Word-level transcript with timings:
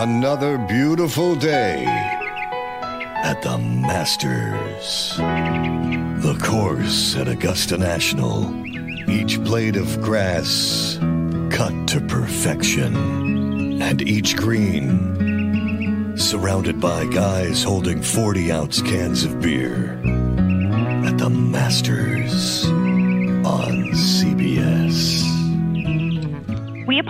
Another 0.00 0.58
beautiful 0.58 1.34
day 1.34 1.84
at 3.24 3.42
the 3.42 3.58
Masters. 3.58 5.16
The 5.16 6.38
course 6.40 7.16
at 7.16 7.26
Augusta 7.26 7.76
National. 7.76 8.54
Each 9.10 9.40
blade 9.40 9.74
of 9.74 10.00
grass 10.00 11.00
cut 11.50 11.88
to 11.88 12.00
perfection. 12.06 13.82
And 13.82 14.00
each 14.00 14.36
green 14.36 16.16
surrounded 16.16 16.80
by 16.80 17.06
guys 17.06 17.64
holding 17.64 18.00
40 18.00 18.52
ounce 18.52 18.80
cans 18.80 19.24
of 19.24 19.40
beer. 19.42 19.94
At 21.08 21.18
the 21.18 21.28
Masters 21.28 22.66
on 22.68 23.90
CBS. 23.94 25.17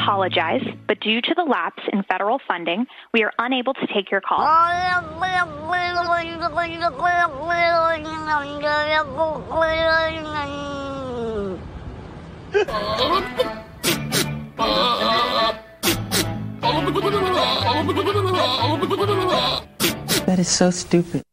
Apologize, 0.09 0.64
but 0.86 0.98
due 1.00 1.20
to 1.20 1.34
the 1.36 1.43
lapse 1.43 1.82
in 1.93 2.02
federal 2.04 2.40
funding, 2.48 2.86
we 3.12 3.22
are 3.25 3.32
unable 3.38 3.75
to 3.75 3.86
take 3.93 4.11
your 4.11 4.22
call. 4.22 4.39
That 20.25 20.39
is 20.39 20.48
so 20.48 20.70
stupid. 20.70 21.28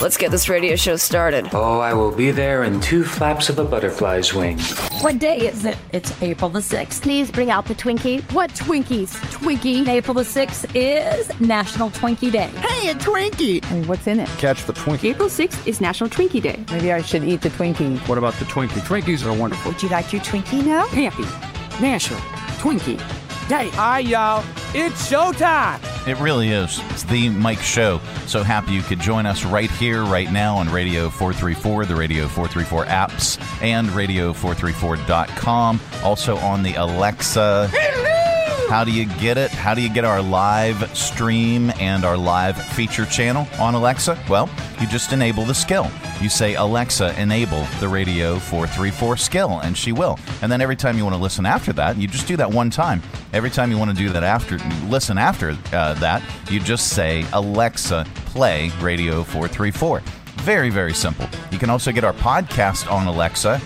Let's 0.00 0.16
get 0.16 0.30
this 0.30 0.48
radio 0.48 0.74
show 0.76 0.96
started. 0.96 1.48
Oh, 1.52 1.78
I 1.78 1.94
will 1.94 2.10
be 2.10 2.30
there 2.30 2.64
in 2.64 2.80
two 2.80 3.04
flaps 3.04 3.48
of 3.48 3.58
a 3.58 3.64
butterfly's 3.64 4.34
wing. 4.34 4.58
What 5.00 5.18
day 5.18 5.46
is 5.46 5.64
it? 5.64 5.76
It's 5.92 6.20
April 6.22 6.50
the 6.50 6.60
6th. 6.60 7.02
Please 7.02 7.30
bring 7.30 7.50
out 7.50 7.66
the 7.66 7.74
Twinkie. 7.74 8.22
What 8.32 8.50
Twinkies? 8.50 9.10
Twinkie. 9.32 9.86
April 9.86 10.14
the 10.14 10.22
6th 10.22 10.70
is 10.74 11.40
National 11.40 11.90
Twinkie 11.90 12.32
Day. 12.32 12.48
Hey, 12.56 12.90
a 12.90 12.94
Twinkie! 12.94 13.64
I 13.70 13.74
mean, 13.74 13.86
what's 13.86 14.06
in 14.06 14.20
it? 14.20 14.28
Catch 14.38 14.64
the 14.64 14.72
Twinkie. 14.72 15.10
April 15.10 15.28
6th 15.28 15.66
is 15.66 15.80
National 15.80 16.10
Twinkie 16.10 16.42
Day. 16.42 16.64
Maybe 16.70 16.92
I 16.92 17.02
should 17.02 17.24
eat 17.24 17.42
the 17.42 17.50
Twinkie. 17.50 17.98
What 18.08 18.18
about 18.18 18.34
the 18.34 18.44
Twinkie? 18.46 18.80
Twinkies 18.80 19.24
are 19.24 19.38
wonderful. 19.38 19.72
Would 19.72 19.82
you 19.82 19.88
like 19.88 20.12
your 20.12 20.22
Twinkie 20.22 20.64
now? 20.64 20.86
Happy 20.88 21.22
National 21.80 22.20
Twinkie 22.58 22.98
Day. 23.48 23.68
Hi, 23.70 24.00
y'all. 24.00 24.44
It's 24.74 25.10
showtime. 25.10 25.91
It 26.06 26.18
really 26.18 26.50
is. 26.50 26.80
It's 26.90 27.04
the 27.04 27.28
Mike 27.28 27.60
Show. 27.60 28.00
So 28.26 28.42
happy 28.42 28.72
you 28.72 28.82
could 28.82 28.98
join 28.98 29.24
us 29.24 29.44
right 29.44 29.70
here, 29.70 30.02
right 30.04 30.30
now 30.32 30.56
on 30.56 30.68
Radio 30.68 31.08
434, 31.08 31.86
the 31.86 31.94
Radio 31.94 32.26
434 32.26 32.86
apps, 32.86 33.62
and 33.62 33.88
Radio434.com. 33.88 35.80
Also 36.02 36.36
on 36.38 36.64
the 36.64 36.74
Alexa. 36.74 37.70
How 38.72 38.84
do 38.84 38.90
you 38.90 39.04
get 39.04 39.36
it? 39.36 39.50
How 39.50 39.74
do 39.74 39.82
you 39.82 39.90
get 39.90 40.06
our 40.06 40.22
live 40.22 40.96
stream 40.96 41.70
and 41.78 42.06
our 42.06 42.16
live 42.16 42.56
feature 42.56 43.04
channel 43.04 43.46
on 43.58 43.74
Alexa? 43.74 44.18
Well, 44.30 44.48
you 44.80 44.86
just 44.86 45.12
enable 45.12 45.44
the 45.44 45.52
skill. 45.52 45.90
You 46.22 46.30
say, 46.30 46.54
Alexa, 46.54 47.20
enable 47.20 47.66
the 47.80 47.88
Radio 47.88 48.38
434 48.38 49.18
skill, 49.18 49.60
and 49.62 49.76
she 49.76 49.92
will. 49.92 50.18
And 50.40 50.50
then 50.50 50.62
every 50.62 50.74
time 50.74 50.96
you 50.96 51.04
want 51.04 51.14
to 51.14 51.20
listen 51.20 51.44
after 51.44 51.74
that, 51.74 51.98
you 51.98 52.08
just 52.08 52.26
do 52.26 52.34
that 52.38 52.50
one 52.50 52.70
time. 52.70 53.02
Every 53.34 53.50
time 53.50 53.70
you 53.70 53.76
want 53.76 53.90
to 53.90 53.96
do 53.96 54.08
that 54.08 54.22
after, 54.22 54.56
listen 54.88 55.18
after 55.18 55.50
uh, 55.74 55.92
that, 56.00 56.22
you 56.50 56.58
just 56.58 56.94
say, 56.94 57.26
Alexa, 57.34 58.06
play 58.24 58.70
Radio 58.80 59.22
434. 59.22 60.00
Very, 60.36 60.70
very 60.70 60.94
simple. 60.94 61.28
You 61.50 61.58
can 61.58 61.68
also 61.68 61.92
get 61.92 62.04
our 62.04 62.14
podcast 62.14 62.90
on 62.90 63.06
Alexa. 63.06 63.58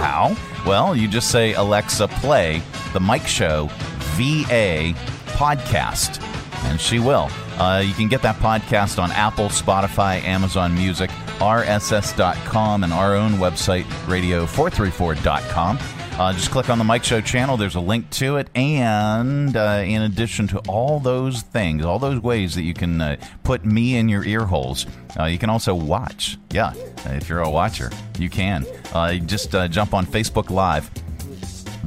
How? 0.00 0.36
Well, 0.66 0.96
you 0.96 1.08
just 1.08 1.30
say, 1.30 1.52
Alexa, 1.52 2.08
play 2.08 2.62
the 2.92 3.00
Mike 3.00 3.26
Show 3.26 3.68
VA 4.16 4.94
podcast, 5.36 6.22
and 6.64 6.80
she 6.80 6.98
will. 6.98 7.28
Uh, 7.58 7.82
you 7.84 7.92
can 7.92 8.08
get 8.08 8.22
that 8.22 8.36
podcast 8.36 9.00
on 9.02 9.12
Apple, 9.12 9.46
Spotify, 9.46 10.22
Amazon 10.22 10.74
Music, 10.74 11.10
RSS.com, 11.38 12.82
and 12.84 12.92
our 12.92 13.14
own 13.14 13.32
website, 13.32 13.84
radio434.com. 14.06 15.78
Uh, 16.16 16.32
just 16.32 16.52
click 16.52 16.70
on 16.70 16.78
the 16.78 16.84
Mike 16.84 17.02
Show 17.02 17.20
channel. 17.20 17.56
There's 17.56 17.74
a 17.74 17.80
link 17.80 18.08
to 18.10 18.36
it. 18.36 18.48
And 18.54 19.56
uh, 19.56 19.82
in 19.84 20.02
addition 20.02 20.46
to 20.48 20.58
all 20.68 21.00
those 21.00 21.42
things, 21.42 21.84
all 21.84 21.98
those 21.98 22.22
ways 22.22 22.54
that 22.54 22.62
you 22.62 22.72
can 22.72 23.00
uh, 23.00 23.16
put 23.42 23.64
me 23.64 23.96
in 23.96 24.08
your 24.08 24.24
ear 24.24 24.44
holes, 24.44 24.86
uh, 25.18 25.24
you 25.24 25.38
can 25.38 25.50
also 25.50 25.74
watch. 25.74 26.38
Yeah, 26.52 26.72
if 27.06 27.28
you're 27.28 27.40
a 27.40 27.50
watcher, 27.50 27.90
you 28.16 28.30
can. 28.30 28.64
Uh, 28.92 29.14
just 29.14 29.56
uh, 29.56 29.66
jump 29.66 29.92
on 29.92 30.06
Facebook 30.06 30.50
Live. 30.50 30.88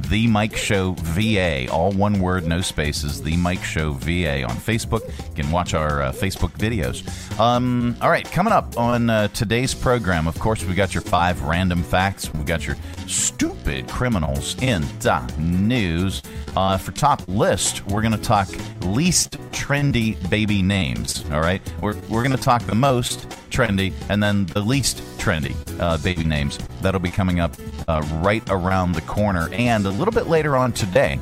The 0.02 0.26
Mike 0.26 0.56
Show 0.56 0.92
VA, 0.98 1.70
all 1.70 1.92
one 1.92 2.20
word, 2.20 2.46
no 2.46 2.60
spaces. 2.60 3.22
The 3.22 3.36
Mike 3.36 3.62
Show 3.62 3.92
VA 3.92 4.44
on 4.44 4.56
Facebook. 4.56 5.06
You 5.28 5.42
can 5.42 5.52
watch 5.52 5.74
our 5.74 6.02
uh, 6.02 6.12
Facebook 6.12 6.52
videos. 6.52 7.02
Um, 7.38 7.96
all 8.00 8.10
right, 8.10 8.24
coming 8.30 8.52
up 8.52 8.78
on 8.78 9.10
uh, 9.10 9.28
today's 9.28 9.74
program, 9.74 10.26
of 10.26 10.38
course, 10.38 10.64
we 10.64 10.74
got 10.74 10.94
your 10.94 11.02
five 11.02 11.42
random 11.42 11.82
facts. 11.82 12.32
We 12.32 12.44
got 12.44 12.66
your 12.66 12.76
stupid 13.06 13.88
criminals 13.88 14.60
in 14.62 14.82
the 15.00 15.20
news. 15.38 16.22
Uh, 16.56 16.76
for 16.76 16.92
top 16.92 17.22
list, 17.28 17.86
we're 17.86 18.02
going 18.02 18.12
to 18.12 18.18
talk 18.18 18.48
least 18.82 19.32
trendy 19.52 20.16
baby 20.30 20.62
names. 20.62 21.24
All 21.30 21.40
right, 21.40 21.60
we're 21.80 21.96
we're 22.08 22.22
going 22.22 22.36
to 22.36 22.42
talk 22.42 22.62
the 22.62 22.74
most 22.74 23.28
trendy 23.50 23.92
and 24.08 24.22
then 24.22 24.46
the 24.46 24.60
least 24.60 24.98
trendy 25.18 25.54
uh, 25.80 25.98
baby 25.98 26.24
names. 26.24 26.58
That'll 26.80 27.00
be 27.00 27.10
coming 27.10 27.40
up 27.40 27.54
uh, 27.86 28.02
right 28.22 28.42
around 28.48 28.92
the 28.92 29.00
corner 29.02 29.48
and 29.52 29.84
a 29.86 29.90
little 29.90 30.12
bit 30.12 30.26
later 30.26 30.56
on 30.56 30.72
today. 30.72 31.18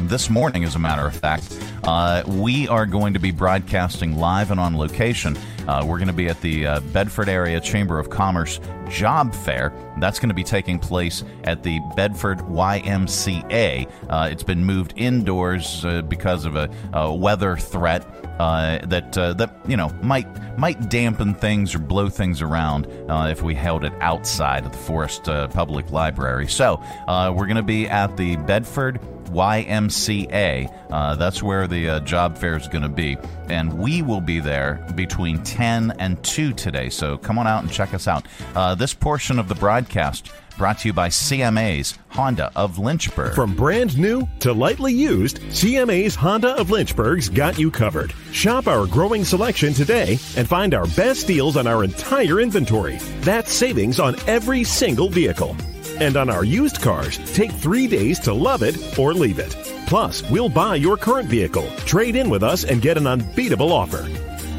This 0.00 0.28
morning, 0.28 0.62
as 0.62 0.74
a 0.74 0.78
matter 0.78 1.06
of 1.06 1.16
fact, 1.16 1.58
uh, 1.84 2.22
we 2.26 2.68
are 2.68 2.84
going 2.84 3.14
to 3.14 3.18
be 3.18 3.30
broadcasting 3.30 4.18
live 4.18 4.50
and 4.50 4.60
on 4.60 4.76
location. 4.76 5.38
Uh, 5.66 5.84
we're 5.86 5.96
going 5.96 6.06
to 6.08 6.14
be 6.14 6.28
at 6.28 6.38
the 6.42 6.66
uh, 6.66 6.80
Bedford 6.92 7.30
Area 7.30 7.58
Chamber 7.60 7.98
of 7.98 8.10
Commerce 8.10 8.60
Job 8.90 9.34
Fair. 9.34 9.72
That's 9.98 10.18
going 10.18 10.28
to 10.28 10.34
be 10.34 10.44
taking 10.44 10.78
place 10.78 11.24
at 11.44 11.62
the 11.62 11.80
Bedford 11.96 12.40
YMCA. 12.40 13.90
Uh, 14.10 14.28
it's 14.30 14.42
been 14.42 14.62
moved 14.66 14.92
indoors 14.96 15.82
uh, 15.86 16.02
because 16.02 16.44
of 16.44 16.56
a, 16.56 16.70
a 16.92 17.12
weather 17.12 17.56
threat 17.56 18.06
uh, 18.38 18.84
that 18.86 19.14
that 19.14 19.56
you 19.66 19.78
know 19.78 19.88
might 20.02 20.58
might 20.58 20.90
dampen 20.90 21.34
things 21.34 21.74
or 21.74 21.78
blow 21.78 22.10
things 22.10 22.42
around 22.42 22.86
if 23.30 23.42
we 23.42 23.54
held 23.54 23.82
it 23.82 23.94
outside 24.02 24.66
of 24.66 24.72
the 24.72 24.78
Forest 24.78 25.24
Public 25.24 25.90
Library. 25.90 26.48
So 26.48 26.82
we're 27.08 27.46
going 27.46 27.56
to 27.56 27.62
be 27.62 27.88
at 27.88 28.18
the 28.18 28.36
Bedford. 28.36 29.00
YMCA. 29.26 30.72
Uh, 30.90 31.14
that's 31.16 31.42
where 31.42 31.66
the 31.66 31.88
uh, 31.88 32.00
job 32.00 32.38
fair 32.38 32.56
is 32.56 32.68
going 32.68 32.82
to 32.82 32.88
be. 32.88 33.16
And 33.48 33.78
we 33.78 34.02
will 34.02 34.20
be 34.20 34.40
there 34.40 34.86
between 34.94 35.42
10 35.42 35.94
and 35.98 36.22
2 36.24 36.52
today. 36.52 36.88
So 36.88 37.16
come 37.18 37.38
on 37.38 37.46
out 37.46 37.62
and 37.62 37.72
check 37.72 37.94
us 37.94 38.08
out. 38.08 38.26
Uh, 38.54 38.74
this 38.74 38.94
portion 38.94 39.38
of 39.38 39.48
the 39.48 39.54
broadcast 39.54 40.30
brought 40.56 40.78
to 40.78 40.88
you 40.88 40.92
by 40.92 41.08
CMA's 41.08 41.98
Honda 42.08 42.50
of 42.56 42.78
Lynchburg. 42.78 43.34
From 43.34 43.54
brand 43.54 43.98
new 43.98 44.26
to 44.40 44.52
lightly 44.52 44.92
used, 44.92 45.40
CMA's 45.40 46.14
Honda 46.14 46.56
of 46.56 46.70
Lynchburg's 46.70 47.28
got 47.28 47.58
you 47.58 47.70
covered. 47.70 48.12
Shop 48.32 48.66
our 48.66 48.86
growing 48.86 49.24
selection 49.24 49.74
today 49.74 50.18
and 50.36 50.48
find 50.48 50.74
our 50.74 50.86
best 50.88 51.26
deals 51.26 51.56
on 51.56 51.66
our 51.66 51.84
entire 51.84 52.40
inventory. 52.40 52.96
That's 53.20 53.52
savings 53.52 54.00
on 54.00 54.16
every 54.26 54.64
single 54.64 55.08
vehicle. 55.08 55.56
And 56.00 56.16
on 56.16 56.28
our 56.28 56.44
used 56.44 56.82
cars, 56.82 57.18
take 57.32 57.50
three 57.50 57.86
days 57.86 58.18
to 58.20 58.34
love 58.34 58.62
it 58.62 58.98
or 58.98 59.14
leave 59.14 59.38
it. 59.38 59.56
Plus, 59.86 60.28
we'll 60.30 60.48
buy 60.48 60.76
your 60.76 60.96
current 60.96 61.28
vehicle, 61.28 61.66
trade 61.86 62.16
in 62.16 62.28
with 62.28 62.42
us, 62.42 62.64
and 62.64 62.82
get 62.82 62.98
an 62.98 63.06
unbeatable 63.06 63.72
offer. 63.72 64.06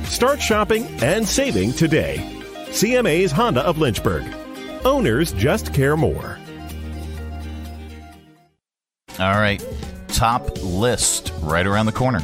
Start 0.05 0.41
shopping 0.41 0.85
and 1.03 1.27
saving 1.27 1.73
today. 1.73 2.17
CMA's 2.69 3.31
Honda 3.31 3.61
of 3.61 3.77
Lynchburg. 3.77 4.25
Owners 4.85 5.31
just 5.33 5.73
care 5.73 5.97
more. 5.97 6.39
All 9.19 9.39
right, 9.39 9.65
top 10.07 10.63
list 10.63 11.33
right 11.41 11.65
around 11.65 11.87
the 11.87 11.91
corner. 11.91 12.19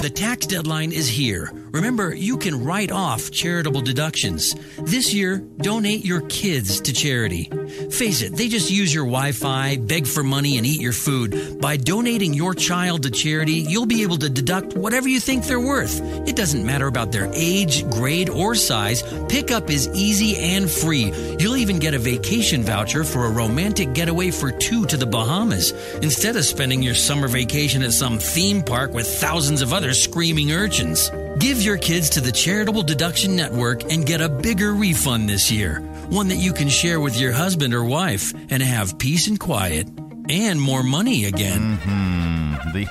The 0.00 0.10
tax 0.14 0.46
deadline 0.46 0.92
is 0.92 1.08
here. 1.08 1.52
Remember, 1.78 2.12
you 2.12 2.38
can 2.38 2.64
write 2.64 2.90
off 2.90 3.30
charitable 3.30 3.82
deductions. 3.82 4.52
This 4.78 5.14
year, 5.14 5.38
donate 5.38 6.04
your 6.04 6.22
kids 6.22 6.80
to 6.80 6.92
charity. 6.92 7.44
Face 7.92 8.20
it, 8.20 8.32
they 8.32 8.48
just 8.48 8.68
use 8.68 8.92
your 8.92 9.04
Wi 9.04 9.30
Fi, 9.30 9.76
beg 9.76 10.08
for 10.08 10.24
money, 10.24 10.58
and 10.58 10.66
eat 10.66 10.80
your 10.80 10.92
food. 10.92 11.60
By 11.60 11.76
donating 11.76 12.34
your 12.34 12.52
child 12.52 13.04
to 13.04 13.10
charity, 13.10 13.64
you'll 13.68 13.86
be 13.86 14.02
able 14.02 14.16
to 14.16 14.28
deduct 14.28 14.76
whatever 14.76 15.08
you 15.08 15.20
think 15.20 15.44
they're 15.44 15.60
worth. 15.60 16.00
It 16.26 16.34
doesn't 16.34 16.66
matter 16.66 16.88
about 16.88 17.12
their 17.12 17.30
age, 17.32 17.88
grade, 17.90 18.28
or 18.28 18.56
size. 18.56 19.04
Pickup 19.28 19.70
is 19.70 19.88
easy 19.94 20.36
and 20.36 20.68
free. 20.68 21.12
You'll 21.38 21.58
even 21.58 21.78
get 21.78 21.94
a 21.94 21.98
vacation 22.00 22.64
voucher 22.64 23.04
for 23.04 23.26
a 23.26 23.30
romantic 23.30 23.92
getaway 23.92 24.32
for 24.32 24.50
two 24.50 24.84
to 24.86 24.96
the 24.96 25.06
Bahamas, 25.06 25.70
instead 26.02 26.34
of 26.34 26.44
spending 26.44 26.82
your 26.82 26.96
summer 26.96 27.28
vacation 27.28 27.84
at 27.84 27.92
some 27.92 28.18
theme 28.18 28.64
park 28.64 28.92
with 28.92 29.06
thousands 29.06 29.62
of 29.62 29.72
other 29.72 29.94
screaming 29.94 30.50
urchins. 30.50 31.08
Give 31.38 31.62
your 31.62 31.78
kids 31.78 32.10
to 32.10 32.20
the 32.20 32.32
Charitable 32.32 32.82
Deduction 32.82 33.36
Network 33.36 33.84
and 33.92 34.04
get 34.04 34.20
a 34.20 34.28
bigger 34.28 34.74
refund 34.74 35.28
this 35.28 35.50
year. 35.52 35.80
One 36.08 36.26
that 36.28 36.36
you 36.36 36.52
can 36.52 36.68
share 36.68 37.00
with 37.00 37.18
your 37.20 37.32
husband 37.32 37.74
or 37.74 37.84
wife 37.84 38.32
and 38.50 38.62
have 38.62 38.98
peace 38.98 39.28
and 39.28 39.38
quiet. 39.38 39.86
and 40.30 40.60
more 40.60 40.82
money 40.82 41.24
again. 41.26 41.78
Mm-hmm. 41.78 42.38
The 42.72 42.86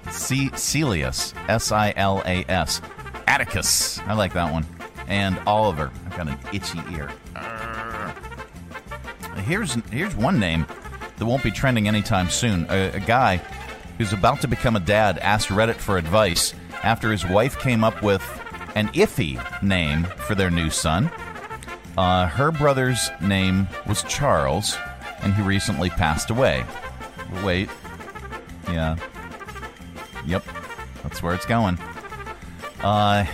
C- 0.10 0.50
Celius. 0.50 1.36
S 1.48 1.72
I 1.72 1.94
L 1.96 2.24
A 2.26 2.44
S. 2.50 2.82
Atticus. 3.28 4.00
I 4.08 4.14
like 4.14 4.34
that 4.34 4.52
one. 4.52 4.66
And 5.08 5.40
Oliver. 5.46 5.92
I've 6.08 6.18
got 6.18 6.28
an 6.30 6.40
itchy 6.52 6.80
ear. 6.92 7.12
Arrgh. 7.36 8.16
Here's 9.42 9.76
here's 9.92 10.16
one 10.16 10.40
name 10.40 10.66
that 11.18 11.26
won't 11.28 11.44
be 11.44 11.52
trending 11.52 11.88
anytime 11.88 12.28
soon. 12.32 12.66
A, 12.72 12.90
a 12.96 13.00
guy 13.00 13.38
who's 14.00 14.14
about 14.14 14.42
to 14.42 14.48
become 14.48 14.76
a 14.76 14.80
dad 14.80 15.20
asked 15.20 15.50
Reddit 15.50 15.76
for 15.76 16.00
advice 16.00 16.56
after 16.82 17.12
his 17.12 17.24
wife 17.24 17.60
came 17.60 17.84
up 17.84 18.02
with 18.02 18.24
an 18.74 18.88
iffy 18.90 19.38
name 19.62 20.06
for 20.26 20.34
their 20.34 20.50
new 20.50 20.72
son. 20.72 21.12
Uh, 21.98 22.28
her 22.28 22.52
brother's 22.52 23.10
name 23.22 23.68
was 23.88 24.04
Charles, 24.04 24.78
and 25.22 25.34
he 25.34 25.42
recently 25.42 25.90
passed 25.90 26.30
away. 26.30 26.66
Wait. 27.44 27.70
Yeah. 28.68 28.96
Yep. 30.26 30.44
That's 31.04 31.22
where 31.22 31.34
it's 31.34 31.46
going. 31.46 31.78
Uh, 32.82 33.26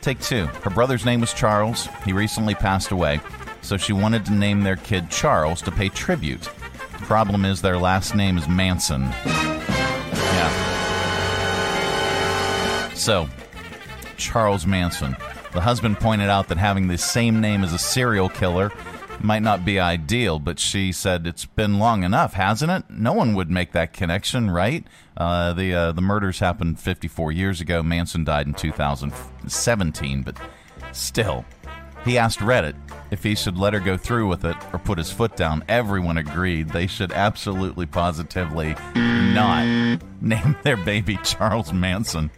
take 0.00 0.20
two. 0.20 0.46
Her 0.46 0.70
brother's 0.70 1.04
name 1.04 1.20
was 1.20 1.32
Charles. 1.32 1.88
He 2.04 2.12
recently 2.12 2.54
passed 2.54 2.90
away, 2.90 3.20
so 3.62 3.76
she 3.76 3.92
wanted 3.92 4.24
to 4.26 4.32
name 4.32 4.62
their 4.62 4.76
kid 4.76 5.10
Charles 5.10 5.62
to 5.62 5.70
pay 5.70 5.88
tribute. 5.88 6.42
Problem 7.02 7.44
is, 7.44 7.60
their 7.60 7.78
last 7.78 8.14
name 8.14 8.38
is 8.38 8.48
Manson. 8.48 9.02
Yeah. 10.32 10.50
So, 12.94 13.28
Charles 14.16 14.66
Manson. 14.66 15.16
The 15.54 15.60
husband 15.60 16.00
pointed 16.00 16.28
out 16.28 16.48
that 16.48 16.58
having 16.58 16.88
the 16.88 16.98
same 16.98 17.40
name 17.40 17.62
as 17.62 17.72
a 17.72 17.78
serial 17.78 18.28
killer 18.28 18.72
might 19.20 19.42
not 19.42 19.64
be 19.64 19.78
ideal, 19.78 20.40
but 20.40 20.58
she 20.58 20.90
said 20.90 21.26
it's 21.26 21.44
been 21.44 21.78
long 21.78 22.02
enough, 22.02 22.34
hasn't 22.34 22.72
it? 22.72 22.84
No 22.90 23.12
one 23.12 23.34
would 23.34 23.50
make 23.50 23.70
that 23.72 23.92
connection, 23.92 24.50
right? 24.50 24.84
Uh, 25.16 25.52
the 25.52 25.72
uh, 25.72 25.92
the 25.92 26.02
murders 26.02 26.40
happened 26.40 26.80
54 26.80 27.30
years 27.30 27.60
ago. 27.60 27.84
Manson 27.84 28.24
died 28.24 28.48
in 28.48 28.54
2017, 28.54 30.22
but 30.22 30.36
still, 30.92 31.44
he 32.04 32.18
asked 32.18 32.40
Reddit 32.40 32.74
if 33.12 33.22
he 33.22 33.36
should 33.36 33.56
let 33.56 33.74
her 33.74 33.80
go 33.80 33.96
through 33.96 34.28
with 34.28 34.44
it 34.44 34.56
or 34.72 34.80
put 34.80 34.98
his 34.98 35.12
foot 35.12 35.36
down. 35.36 35.62
Everyone 35.68 36.18
agreed 36.18 36.70
they 36.70 36.88
should 36.88 37.12
absolutely, 37.12 37.86
positively 37.86 38.74
not 38.96 40.00
name 40.20 40.56
their 40.64 40.76
baby 40.76 41.16
Charles 41.22 41.72
Manson. 41.72 42.30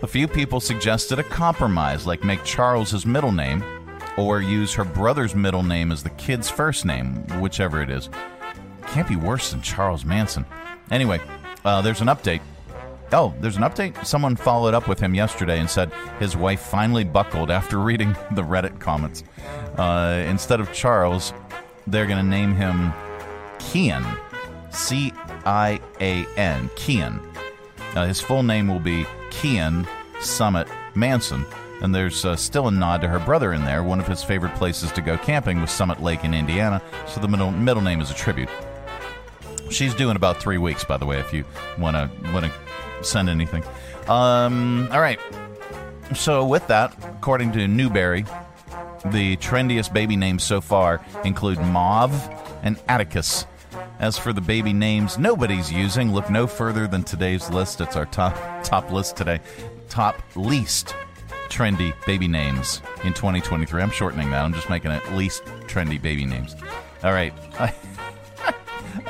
A 0.00 0.06
few 0.06 0.28
people 0.28 0.60
suggested 0.60 1.18
a 1.18 1.24
compromise, 1.24 2.06
like 2.06 2.22
make 2.22 2.44
Charles 2.44 2.92
his 2.92 3.04
middle 3.04 3.32
name, 3.32 3.64
or 4.16 4.40
use 4.40 4.72
her 4.74 4.84
brother's 4.84 5.34
middle 5.34 5.64
name 5.64 5.90
as 5.90 6.04
the 6.04 6.10
kid's 6.10 6.48
first 6.48 6.84
name, 6.84 7.16
whichever 7.40 7.82
it 7.82 7.90
is. 7.90 8.08
Can't 8.86 9.08
be 9.08 9.16
worse 9.16 9.50
than 9.50 9.60
Charles 9.60 10.04
Manson. 10.04 10.44
Anyway, 10.92 11.20
uh, 11.64 11.82
there's 11.82 12.00
an 12.00 12.06
update. 12.06 12.40
Oh, 13.12 13.34
there's 13.40 13.56
an 13.56 13.64
update? 13.64 14.06
Someone 14.06 14.36
followed 14.36 14.72
up 14.72 14.86
with 14.86 15.00
him 15.00 15.16
yesterday 15.16 15.58
and 15.58 15.68
said 15.68 15.90
his 16.20 16.36
wife 16.36 16.60
finally 16.60 17.02
buckled 17.04 17.50
after 17.50 17.78
reading 17.80 18.14
the 18.32 18.42
Reddit 18.42 18.78
comments. 18.78 19.24
Uh, 19.76 20.22
instead 20.28 20.60
of 20.60 20.72
Charles, 20.72 21.32
they're 21.88 22.06
going 22.06 22.24
to 22.24 22.30
name 22.30 22.54
him 22.54 22.92
Cian. 23.58 24.06
C 24.70 25.12
I 25.44 25.80
A 26.00 26.24
N. 26.36 26.70
Cian. 26.76 27.20
Uh, 27.96 28.06
his 28.06 28.20
full 28.20 28.44
name 28.44 28.68
will 28.68 28.78
be 28.78 29.04
Cian 29.40 29.86
Summit 30.20 30.68
Manson. 30.94 31.44
And 31.80 31.94
there's 31.94 32.24
uh, 32.24 32.34
still 32.34 32.66
a 32.66 32.72
nod 32.72 33.02
to 33.02 33.08
her 33.08 33.20
brother 33.20 33.52
in 33.52 33.64
there. 33.64 33.84
One 33.84 34.00
of 34.00 34.08
his 34.08 34.22
favorite 34.22 34.54
places 34.56 34.90
to 34.92 35.00
go 35.00 35.16
camping 35.16 35.60
was 35.60 35.70
Summit 35.70 36.02
Lake 36.02 36.24
in 36.24 36.34
Indiana, 36.34 36.82
so 37.06 37.20
the 37.20 37.28
middle, 37.28 37.52
middle 37.52 37.82
name 37.82 38.00
is 38.00 38.10
a 38.10 38.14
tribute. 38.14 38.48
She's 39.70 39.94
due 39.94 40.10
in 40.10 40.16
about 40.16 40.38
three 40.38 40.58
weeks, 40.58 40.82
by 40.84 40.96
the 40.96 41.06
way, 41.06 41.20
if 41.20 41.32
you 41.32 41.44
want 41.78 41.94
to 41.94 42.32
want 42.32 42.46
to 42.46 43.04
send 43.04 43.28
anything. 43.28 43.62
Um, 44.08 44.88
all 44.90 45.00
right. 45.00 45.20
So 46.14 46.44
with 46.44 46.66
that, 46.68 46.96
according 47.04 47.52
to 47.52 47.68
Newberry, 47.68 48.24
the 49.04 49.36
trendiest 49.36 49.92
baby 49.92 50.16
names 50.16 50.42
so 50.42 50.60
far 50.60 51.04
include 51.24 51.58
Mauve 51.58 52.12
and 52.62 52.78
Atticus. 52.88 53.46
As 53.98 54.16
for 54.16 54.32
the 54.32 54.40
baby 54.40 54.72
names 54.72 55.18
nobody's 55.18 55.72
using, 55.72 56.12
look 56.12 56.30
no 56.30 56.46
further 56.46 56.86
than 56.86 57.02
today's 57.02 57.50
list. 57.50 57.80
It's 57.80 57.96
our 57.96 58.06
top 58.06 58.36
top 58.62 58.90
list 58.92 59.16
today. 59.16 59.40
Top 59.88 60.20
least 60.36 60.94
trendy 61.48 61.92
baby 62.06 62.28
names 62.28 62.82
in 63.04 63.12
2023. 63.14 63.82
I'm 63.82 63.90
shortening 63.90 64.30
that. 64.30 64.44
I'm 64.44 64.52
just 64.52 64.70
making 64.70 64.90
it 64.90 65.12
least 65.12 65.44
trendy 65.66 66.00
baby 66.00 66.24
names. 66.24 66.54
All 67.02 67.12
right. 67.12 67.32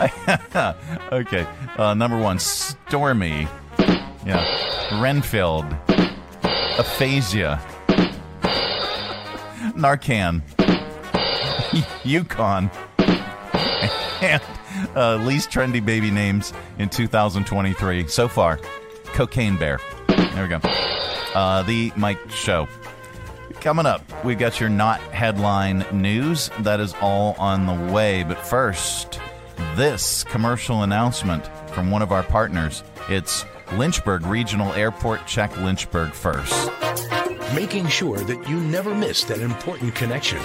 okay. 1.12 1.47
Uh, 1.76 1.94
number 1.94 2.19
one, 2.19 2.38
Stormy. 2.38 3.49
Yeah. 4.25 5.00
Renfield. 5.00 5.64
Aphasia. 6.79 7.61
Narcan. 9.75 10.43
Yukon. 12.04 12.71
Uh, 14.97 15.16
least 15.16 15.50
trendy 15.50 15.85
baby 15.85 16.11
names 16.11 16.52
in 16.78 16.88
2023 16.88 18.09
so 18.09 18.28
far. 18.28 18.59
Cocaine 19.07 19.57
Bear. 19.57 19.80
There 20.07 20.42
we 20.42 20.49
go. 20.49 20.61
Uh, 21.35 21.62
the 21.62 21.92
Mike 21.97 22.30
Show. 22.30 22.68
Coming 23.61 23.87
up, 23.87 24.02
we've 24.25 24.38
got 24.38 24.61
your 24.61 24.68
not 24.68 25.00
headline 25.00 25.85
news. 25.92 26.50
That 26.61 26.78
is 26.80 26.95
all 27.00 27.35
on 27.38 27.66
the 27.66 27.92
way. 27.92 28.23
But 28.23 28.38
first, 28.38 29.21
this 29.75 30.23
commercial 30.25 30.83
announcement 30.83 31.49
from 31.73 31.90
one 31.90 32.02
of 32.02 32.12
our 32.12 32.23
partners. 32.23 32.83
It's 33.09 33.45
Lynchburg 33.73 34.26
Regional 34.26 34.73
Airport. 34.75 35.26
Check 35.26 35.57
Lynchburg 35.59 36.12
first. 36.12 36.71
Making 37.54 37.88
sure 37.88 38.18
that 38.18 38.49
you 38.49 38.61
never 38.61 38.95
miss 38.95 39.25
that 39.25 39.40
important 39.40 39.95
connection. 39.95 40.38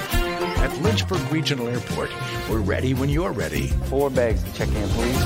At 0.63 0.72
Lynchburg 0.82 1.29
Regional 1.29 1.67
Airport, 1.67 2.10
we're 2.50 2.62
ready 2.62 2.93
when 2.93 3.10
you're 3.10 3.34
ready. 3.34 3.67
Four 3.89 4.10
bags 4.10 4.41
to 4.43 4.53
check 4.53 4.70
in, 4.70 4.88
please. 4.96 5.17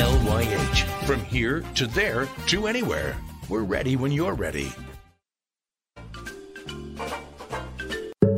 LYH. 0.00 0.82
From 1.04 1.22
here 1.26 1.62
to 1.74 1.86
there 1.86 2.26
to 2.46 2.66
anywhere. 2.66 3.14
We're 3.50 3.64
ready 3.64 3.96
when 3.96 4.12
you're 4.12 4.32
ready. 4.32 4.72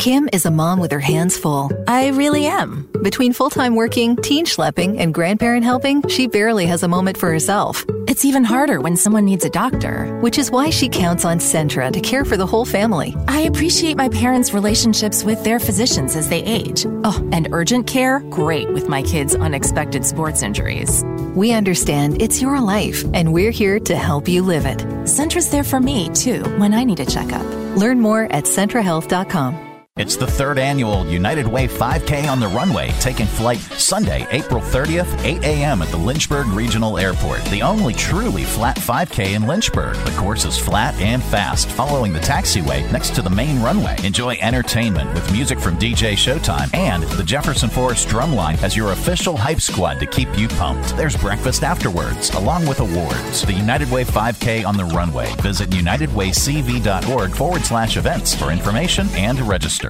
Kim 0.00 0.28
is 0.32 0.44
a 0.44 0.50
mom 0.50 0.80
with 0.80 0.90
her 0.90 0.98
hands 0.98 1.38
full. 1.38 1.70
I 1.86 2.08
really 2.08 2.46
am. 2.46 2.88
Between 3.00 3.32
full 3.32 3.50
time 3.50 3.76
working, 3.76 4.16
teen 4.16 4.44
schlepping, 4.44 4.98
and 4.98 5.14
grandparent 5.14 5.62
helping, 5.62 6.02
she 6.08 6.26
barely 6.26 6.66
has 6.66 6.82
a 6.82 6.88
moment 6.88 7.16
for 7.16 7.30
herself. 7.30 7.84
It's 8.10 8.24
even 8.24 8.42
harder 8.42 8.80
when 8.80 8.96
someone 8.96 9.24
needs 9.24 9.44
a 9.44 9.48
doctor, 9.48 10.18
which 10.18 10.36
is 10.36 10.50
why 10.50 10.70
she 10.70 10.88
counts 10.88 11.24
on 11.24 11.38
Centra 11.38 11.92
to 11.92 12.00
care 12.00 12.24
for 12.24 12.36
the 12.36 12.44
whole 12.44 12.64
family. 12.64 13.14
I 13.28 13.42
appreciate 13.42 13.96
my 13.96 14.08
parents' 14.08 14.52
relationships 14.52 15.22
with 15.22 15.44
their 15.44 15.60
physicians 15.60 16.16
as 16.16 16.28
they 16.28 16.42
age. 16.42 16.86
Oh, 17.04 17.28
and 17.30 17.46
urgent 17.52 17.86
care? 17.86 18.18
Great 18.28 18.68
with 18.72 18.88
my 18.88 19.00
kids' 19.04 19.36
unexpected 19.36 20.04
sports 20.04 20.42
injuries. 20.42 21.04
We 21.36 21.52
understand 21.52 22.20
it's 22.20 22.42
your 22.42 22.60
life, 22.60 23.04
and 23.14 23.32
we're 23.32 23.52
here 23.52 23.78
to 23.78 23.94
help 23.94 24.26
you 24.26 24.42
live 24.42 24.66
it. 24.66 24.78
Centra's 25.06 25.48
there 25.48 25.62
for 25.62 25.78
me, 25.78 26.08
too, 26.08 26.42
when 26.58 26.74
I 26.74 26.82
need 26.82 26.98
a 26.98 27.06
checkup. 27.06 27.46
Learn 27.76 28.00
more 28.00 28.24
at 28.32 28.42
centrahealth.com. 28.42 29.69
It's 30.00 30.16
the 30.16 30.26
third 30.26 30.58
annual 30.58 31.06
United 31.06 31.46
Way 31.46 31.68
5K 31.68 32.26
on 32.26 32.40
the 32.40 32.48
runway, 32.48 32.88
taking 33.00 33.26
flight 33.26 33.58
Sunday, 33.58 34.26
April 34.30 34.62
30th, 34.62 35.22
8 35.22 35.44
a.m. 35.44 35.82
at 35.82 35.88
the 35.88 35.98
Lynchburg 35.98 36.46
Regional 36.46 36.96
Airport. 36.96 37.44
The 37.44 37.60
only 37.60 37.92
truly 37.92 38.44
flat 38.44 38.78
5K 38.78 39.34
in 39.34 39.46
Lynchburg. 39.46 39.96
The 40.06 40.16
course 40.16 40.46
is 40.46 40.56
flat 40.56 40.94
and 40.94 41.22
fast, 41.22 41.68
following 41.68 42.14
the 42.14 42.18
taxiway 42.20 42.90
next 42.90 43.14
to 43.16 43.20
the 43.20 43.28
main 43.28 43.60
runway. 43.60 43.94
Enjoy 44.02 44.38
entertainment 44.40 45.12
with 45.12 45.30
music 45.32 45.60
from 45.60 45.76
DJ 45.76 46.14
Showtime, 46.14 46.74
and 46.74 47.02
the 47.02 47.22
Jefferson 47.22 47.68
Forest 47.68 48.08
Drumline 48.08 48.62
as 48.62 48.74
your 48.74 48.92
official 48.92 49.36
hype 49.36 49.60
squad 49.60 50.00
to 50.00 50.06
keep 50.06 50.34
you 50.38 50.48
pumped. 50.48 50.96
There's 50.96 51.14
breakfast 51.14 51.62
afterwards, 51.62 52.30
along 52.30 52.66
with 52.66 52.80
awards. 52.80 53.42
The 53.42 53.52
United 53.52 53.90
Way 53.90 54.04
5K 54.04 54.64
on 54.64 54.78
the 54.78 54.86
runway. 54.86 55.30
Visit 55.42 55.68
unitedwaycv.org 55.68 57.36
forward 57.36 57.64
slash 57.66 57.98
events 57.98 58.34
for 58.34 58.50
information 58.50 59.06
and 59.10 59.36
to 59.36 59.44
register. 59.44 59.89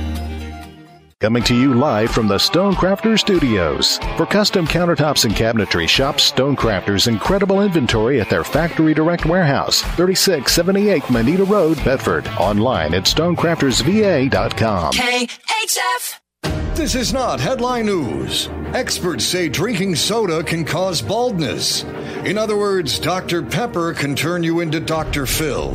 Coming 1.21 1.43
to 1.43 1.55
you 1.55 1.75
live 1.75 2.09
from 2.09 2.27
the 2.27 2.37
Stonecrafters 2.37 3.19
Studios. 3.19 3.99
For 4.17 4.25
custom 4.25 4.65
countertops 4.65 5.23
and 5.23 5.35
cabinetry, 5.35 5.87
shop 5.87 6.15
Stonecrafters' 6.15 7.07
incredible 7.07 7.61
inventory 7.61 8.19
at 8.19 8.27
their 8.27 8.43
Factory 8.43 8.95
Direct 8.95 9.27
Warehouse, 9.27 9.83
3678 9.83 11.07
Moneta 11.11 11.43
Road, 11.43 11.77
Bedford. 11.83 12.27
Online 12.39 12.95
at 12.95 13.03
stonecraftersva.com. 13.03 14.93
KHF! 14.93 16.15
This 16.73 16.95
is 16.95 17.13
not 17.13 17.39
headline 17.39 17.85
news. 17.85 18.49
Experts 18.73 19.23
say 19.23 19.47
drinking 19.47 19.97
soda 19.97 20.43
can 20.43 20.65
cause 20.65 21.03
baldness. 21.03 21.83
In 22.25 22.39
other 22.39 22.57
words, 22.57 22.97
Dr. 22.97 23.43
Pepper 23.43 23.93
can 23.93 24.15
turn 24.15 24.41
you 24.41 24.61
into 24.61 24.79
Dr. 24.79 25.27
Phil. 25.27 25.71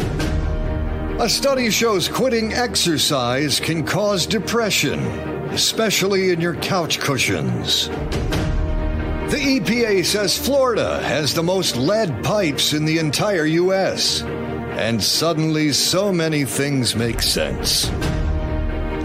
A 1.19 1.29
study 1.31 1.71
shows 1.71 2.09
quitting 2.09 2.53
exercise 2.53 3.59
can 3.59 3.87
cause 3.87 4.27
depression, 4.27 5.01
especially 5.51 6.31
in 6.31 6.41
your 6.41 6.55
couch 6.57 7.01
cushions. 7.01 7.89
The 9.31 9.61
EPA 9.61 10.05
says 10.05 10.39
Florida 10.39 11.03
has 11.03 11.35
the 11.35 11.43
most 11.43 11.77
lead 11.77 12.23
pipes 12.23 12.73
in 12.73 12.85
the 12.85 12.99
entire 12.99 13.45
U.S. 13.45 14.23
And 14.23 15.03
suddenly, 15.03 15.73
so 15.73 16.13
many 16.13 16.45
things 16.45 16.95
make 16.95 17.23
sense. 17.23 17.91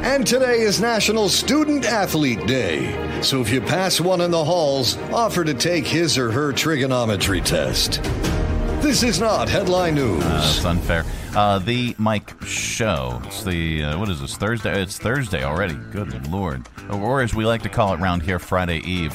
And 0.04 0.26
today 0.28 0.62
is 0.62 0.82
National 0.82 1.30
Student 1.30 1.86
Athlete 1.86 2.46
Day. 2.46 3.22
So 3.22 3.42
if 3.42 3.52
you 3.52 3.62
pass 3.62 4.02
one 4.02 4.22
in 4.22 4.32
the 4.32 4.44
halls, 4.44 4.98
offer 5.12 5.44
to 5.44 5.54
take 5.54 5.86
his 5.86 6.18
or 6.18 6.32
her 6.32 6.52
trigonometry 6.52 7.42
test. 7.42 8.02
This 8.82 9.04
is 9.04 9.20
not 9.20 9.48
headline 9.48 9.96
news. 9.96 10.24
Uh, 10.24 10.30
that's 10.30 10.66
unfair. 10.66 11.06
Uh, 11.34 11.60
the 11.60 11.96
Mike 11.98 12.34
Show. 12.44 13.22
It's 13.26 13.44
the 13.46 13.84
uh, 13.84 14.00
what 14.00 14.10
is 14.10 14.20
this 14.20 14.36
Thursday? 14.36 14.82
It's 14.82 14.98
Thursday 14.98 15.46
already. 15.46 15.76
Good 15.76 16.28
lord, 16.28 16.68
or 16.92 17.22
as 17.22 17.34
we 17.34 17.46
like 17.46 17.62
to 17.62 17.70
call 17.70 17.94
it 17.94 18.02
around 18.02 18.22
here, 18.22 18.38
Friday 18.38 18.80
Eve. 18.80 19.14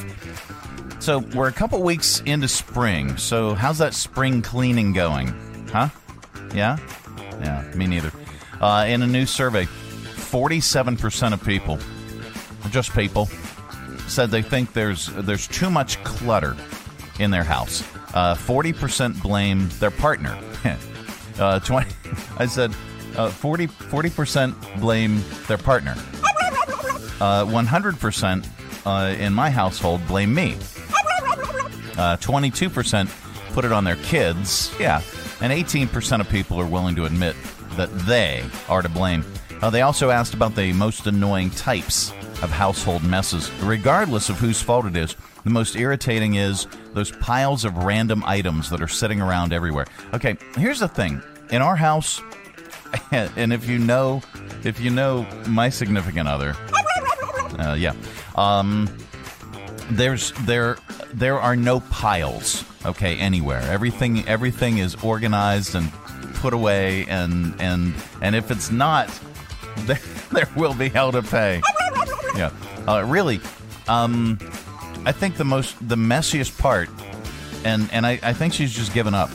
So 0.98 1.18
we're 1.18 1.48
a 1.48 1.52
couple 1.52 1.82
weeks 1.82 2.22
into 2.24 2.48
spring. 2.48 3.18
So 3.18 3.54
how's 3.54 3.76
that 3.78 3.92
spring 3.92 4.40
cleaning 4.40 4.94
going? 4.94 5.28
Huh? 5.70 5.90
Yeah, 6.54 6.78
yeah. 7.40 7.70
Me 7.74 7.86
neither. 7.86 8.10
Uh, 8.62 8.86
in 8.88 9.02
a 9.02 9.06
new 9.06 9.26
survey, 9.26 9.66
forty-seven 9.66 10.96
percent 10.96 11.34
of 11.34 11.44
people, 11.44 11.78
just 12.70 12.94
people, 12.94 13.26
said 14.08 14.30
they 14.30 14.40
think 14.40 14.72
there's 14.72 15.08
there's 15.08 15.46
too 15.46 15.68
much 15.68 16.02
clutter 16.02 16.56
in 17.18 17.30
their 17.30 17.44
house. 17.44 17.84
Uh, 18.14 18.34
forty 18.34 18.72
percent 18.72 19.22
blame 19.22 19.68
their 19.80 19.90
partner. 19.90 20.38
Uh, 21.38 21.58
20, 21.64 21.90
I 22.38 22.46
said 22.46 22.74
uh, 23.16 23.30
40 23.30 23.68
percent 24.10 24.54
blame 24.80 25.22
their 25.48 25.58
partner. 25.58 25.94
Uh, 27.18 27.46
100% 27.46 28.46
uh, 28.84 29.16
in 29.18 29.32
my 29.32 29.48
household 29.50 30.06
blame 30.06 30.34
me. 30.34 30.54
Uh, 31.96 32.16
22% 32.18 33.08
put 33.54 33.64
it 33.64 33.72
on 33.72 33.84
their 33.84 33.96
kids. 33.96 34.70
Yeah, 34.78 35.00
and 35.40 35.52
18% 35.52 36.20
of 36.20 36.28
people 36.28 36.60
are 36.60 36.66
willing 36.66 36.94
to 36.96 37.06
admit 37.06 37.34
that 37.76 37.90
they 38.00 38.44
are 38.68 38.82
to 38.82 38.88
blame. 38.88 39.24
Uh, 39.62 39.70
they 39.70 39.80
also 39.80 40.10
asked 40.10 40.34
about 40.34 40.54
the 40.54 40.72
most 40.74 41.06
annoying 41.06 41.50
types 41.50 42.12
of 42.42 42.50
household 42.50 43.02
messes, 43.02 43.50
regardless 43.62 44.28
of 44.28 44.38
whose 44.38 44.60
fault 44.60 44.86
it 44.86 44.96
is. 44.96 45.16
The 45.44 45.50
most 45.50 45.76
irritating 45.76 46.34
is 46.34 46.66
those 46.92 47.10
piles 47.12 47.64
of 47.64 47.76
random 47.78 48.22
items 48.26 48.70
that 48.70 48.82
are 48.82 48.88
sitting 48.88 49.20
around 49.20 49.52
everywhere. 49.52 49.86
Okay, 50.12 50.36
here's 50.56 50.80
the 50.80 50.88
thing. 50.88 51.22
In 51.50 51.62
our 51.62 51.76
house, 51.76 52.20
and 53.12 53.52
if 53.52 53.68
you 53.68 53.78
know, 53.78 54.22
if 54.64 54.80
you 54.80 54.90
know 54.90 55.26
my 55.46 55.68
significant 55.68 56.28
other, 56.28 56.56
uh, 57.58 57.76
yeah, 57.78 57.94
um, 58.34 58.88
there's 59.90 60.32
there 60.42 60.76
there 61.14 61.40
are 61.40 61.56
no 61.56 61.80
piles. 61.80 62.64
Okay, 62.84 63.16
anywhere. 63.16 63.62
Everything 63.62 64.26
everything 64.28 64.78
is 64.78 64.94
organized 64.96 65.74
and 65.74 65.92
put 66.34 66.52
away, 66.52 67.06
and 67.08 67.54
and 67.60 67.94
and 68.20 68.34
if 68.34 68.50
it's 68.50 68.70
not, 68.70 69.08
there, 69.86 70.00
there 70.32 70.48
will 70.56 70.74
be 70.74 70.88
hell 70.88 71.12
to 71.12 71.22
pay. 71.22 71.62
Yeah, 72.36 72.50
uh, 72.86 73.04
really. 73.04 73.40
Um, 73.88 74.38
I 75.04 75.12
think 75.12 75.36
the 75.36 75.44
most 75.44 75.76
the 75.88 75.96
messiest 75.96 76.58
part, 76.58 76.90
and 77.64 77.88
and 77.92 78.06
I, 78.06 78.18
I 78.22 78.32
think 78.32 78.52
she's 78.52 78.74
just 78.74 78.92
given 78.92 79.14
up, 79.14 79.30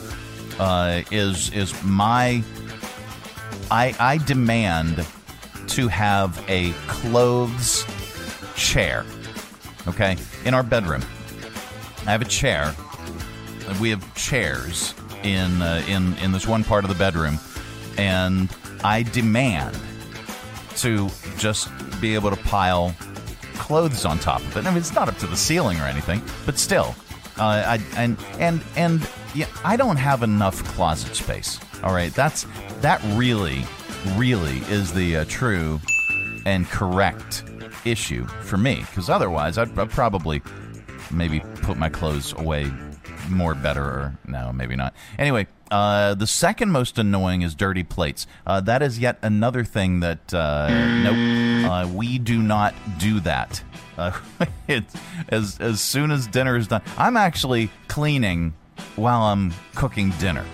uh, 0.58 1.02
is 1.10 1.50
is 1.52 1.82
my. 1.82 2.42
I 3.70 3.94
I 3.98 4.18
demand 4.18 5.06
to 5.68 5.88
have 5.88 6.44
a 6.48 6.72
clothes 6.86 7.86
chair, 8.54 9.04
okay, 9.88 10.16
in 10.44 10.54
our 10.54 10.62
bedroom. 10.62 11.02
I 12.06 12.10
have 12.10 12.22
a 12.22 12.26
chair. 12.26 12.74
We 13.80 13.90
have 13.90 14.14
chairs 14.14 14.94
in 15.22 15.62
uh, 15.62 15.82
in 15.88 16.16
in 16.18 16.32
this 16.32 16.46
one 16.46 16.62
part 16.62 16.84
of 16.84 16.88
the 16.88 16.96
bedroom, 16.96 17.38
and 17.96 18.54
I 18.84 19.02
demand 19.02 19.78
to 20.76 21.08
just 21.42 21.68
be 22.00 22.14
able 22.14 22.30
to 22.30 22.36
pile 22.44 22.94
clothes 23.54 24.04
on 24.04 24.18
top 24.20 24.40
of 24.40 24.56
it. 24.56 24.64
I 24.64 24.70
mean, 24.70 24.78
it's 24.78 24.94
not 24.94 25.08
up 25.08 25.18
to 25.18 25.26
the 25.26 25.36
ceiling 25.36 25.78
or 25.80 25.84
anything, 25.84 26.22
but 26.46 26.56
still, 26.56 26.94
uh, 27.36 27.64
I 27.66 27.80
and 27.96 28.16
and 28.38 28.62
and 28.76 29.08
yeah, 29.34 29.48
I 29.64 29.76
don't 29.76 29.96
have 29.96 30.22
enough 30.22 30.62
closet 30.76 31.16
space. 31.16 31.58
All 31.82 31.92
right, 31.92 32.14
that's 32.14 32.46
that 32.80 33.02
really, 33.16 33.64
really 34.14 34.58
is 34.68 34.92
the 34.92 35.16
uh, 35.16 35.24
true 35.28 35.80
and 36.46 36.66
correct 36.68 37.44
issue 37.84 38.24
for 38.42 38.56
me. 38.56 38.76
Because 38.80 39.10
otherwise, 39.10 39.58
I'd, 39.58 39.76
I'd 39.76 39.90
probably 39.90 40.42
maybe 41.10 41.40
put 41.62 41.76
my 41.76 41.88
clothes 41.88 42.32
away 42.34 42.70
more 43.28 43.54
better 43.54 43.82
or 43.82 44.18
no 44.26 44.52
maybe 44.52 44.76
not. 44.76 44.94
Anyway 45.18 45.46
uh, 45.70 46.14
the 46.14 46.26
second 46.26 46.70
most 46.70 46.98
annoying 46.98 47.40
is 47.42 47.54
dirty 47.54 47.82
plates. 47.82 48.26
Uh, 48.46 48.60
that 48.60 48.82
is 48.82 48.98
yet 48.98 49.18
another 49.22 49.64
thing 49.64 50.00
that 50.00 50.32
uh, 50.34 50.68
nope 51.02 51.70
uh, 51.70 51.88
we 51.88 52.18
do 52.18 52.42
not 52.42 52.74
do 52.98 53.20
that. 53.20 53.62
Uh, 53.96 54.12
it, 54.68 54.84
as, 55.28 55.58
as 55.60 55.80
soon 55.80 56.10
as 56.10 56.26
dinner 56.26 56.56
is 56.56 56.66
done 56.66 56.80
i'm 56.96 57.14
actually 57.14 57.70
cleaning 57.88 58.54
while 58.96 59.20
i'm 59.22 59.52
cooking 59.74 60.10
dinner 60.18 60.44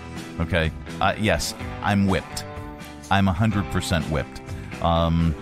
okay? 0.41 0.73
Uh, 1.01 1.15
yes 1.19 1.55
i'm 1.83 2.07
whipped. 2.07 2.45
I'm 3.11 3.27
100% 3.27 4.11
whipped. 4.11 4.43
Um, 4.83 5.35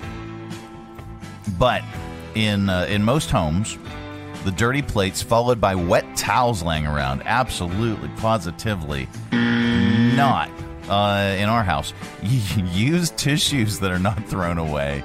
but 1.58 1.82
in 2.34 2.68
in 2.68 3.02
most 3.02 3.30
homes 3.30 3.78
the 4.46 4.52
dirty 4.52 4.80
plates 4.80 5.20
followed 5.22 5.60
by 5.60 5.74
wet 5.74 6.16
towels 6.16 6.62
laying 6.62 6.86
around. 6.86 7.20
Absolutely, 7.24 8.08
positively 8.16 9.08
not 9.32 10.48
uh, 10.88 11.34
in 11.36 11.48
our 11.48 11.64
house. 11.64 11.92
Use 12.22 13.10
tissues 13.10 13.80
that 13.80 13.90
are 13.90 13.98
not 13.98 14.24
thrown 14.28 14.58
away. 14.58 15.02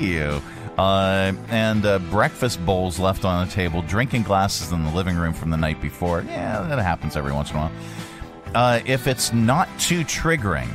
Ew. 0.00 0.42
Uh, 0.76 1.32
and 1.50 1.86
uh, 1.86 2.00
breakfast 2.10 2.64
bowls 2.66 2.98
left 2.98 3.24
on 3.24 3.46
the 3.46 3.52
table, 3.52 3.82
drinking 3.82 4.24
glasses 4.24 4.72
in 4.72 4.82
the 4.82 4.90
living 4.90 5.16
room 5.16 5.34
from 5.34 5.50
the 5.50 5.56
night 5.56 5.80
before. 5.80 6.24
Yeah, 6.26 6.62
that 6.62 6.80
happens 6.80 7.16
every 7.16 7.32
once 7.32 7.50
in 7.50 7.56
a 7.56 7.60
while. 7.60 7.72
Uh, 8.56 8.80
if 8.86 9.06
it's 9.06 9.32
not 9.32 9.68
too 9.78 10.00
triggering, 10.00 10.68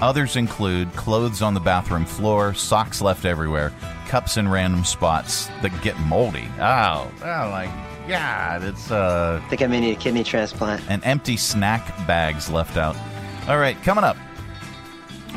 Others 0.00 0.36
include 0.36 0.92
clothes 0.94 1.40
on 1.40 1.54
the 1.54 1.60
bathroom 1.60 2.04
floor, 2.04 2.52
socks 2.54 3.00
left 3.00 3.24
everywhere, 3.24 3.72
cups 4.08 4.36
in 4.36 4.48
random 4.48 4.84
spots 4.84 5.46
that 5.62 5.72
get 5.82 5.98
moldy. 6.00 6.48
Oh, 6.58 7.10
oh 7.22 7.50
my 7.50 7.70
God. 8.08 8.64
It's, 8.64 8.90
uh. 8.90 9.40
I 9.42 9.48
think 9.48 9.62
I 9.62 9.66
may 9.66 9.80
need 9.80 9.92
a 9.92 10.00
kidney 10.00 10.24
transplant. 10.24 10.82
And 10.88 11.02
empty 11.04 11.36
snack 11.36 11.86
bags 12.06 12.50
left 12.50 12.76
out. 12.76 12.96
All 13.48 13.58
right, 13.58 13.80
coming 13.82 14.04
up, 14.04 14.16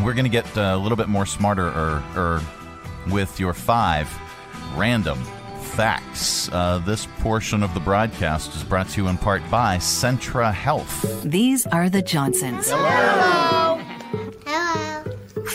we're 0.03 0.13
going 0.13 0.25
to 0.25 0.29
get 0.29 0.45
uh, 0.57 0.73
a 0.75 0.77
little 0.77 0.95
bit 0.95 1.07
more 1.07 1.25
smarter 1.25 1.67
or, 1.67 2.03
or 2.15 2.41
with 3.09 3.39
your 3.39 3.53
five 3.53 4.09
random 4.75 5.21
facts. 5.61 6.49
Uh, 6.51 6.79
this 6.79 7.07
portion 7.19 7.61
of 7.63 7.73
the 7.73 7.79
broadcast 7.79 8.55
is 8.55 8.63
brought 8.63 8.89
to 8.89 9.01
you 9.03 9.07
in 9.07 9.17
part 9.17 9.41
by 9.51 9.77
Centra 9.77 10.53
Health. 10.53 11.23
These 11.23 11.67
are 11.67 11.89
the 11.89 12.01
Johnsons. 12.01 12.69
Hello. 12.69 13.76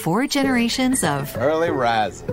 Four 0.03 0.27
generations 0.27 1.05
of 1.05 1.37
early 1.37 1.71
rising, 1.71 2.29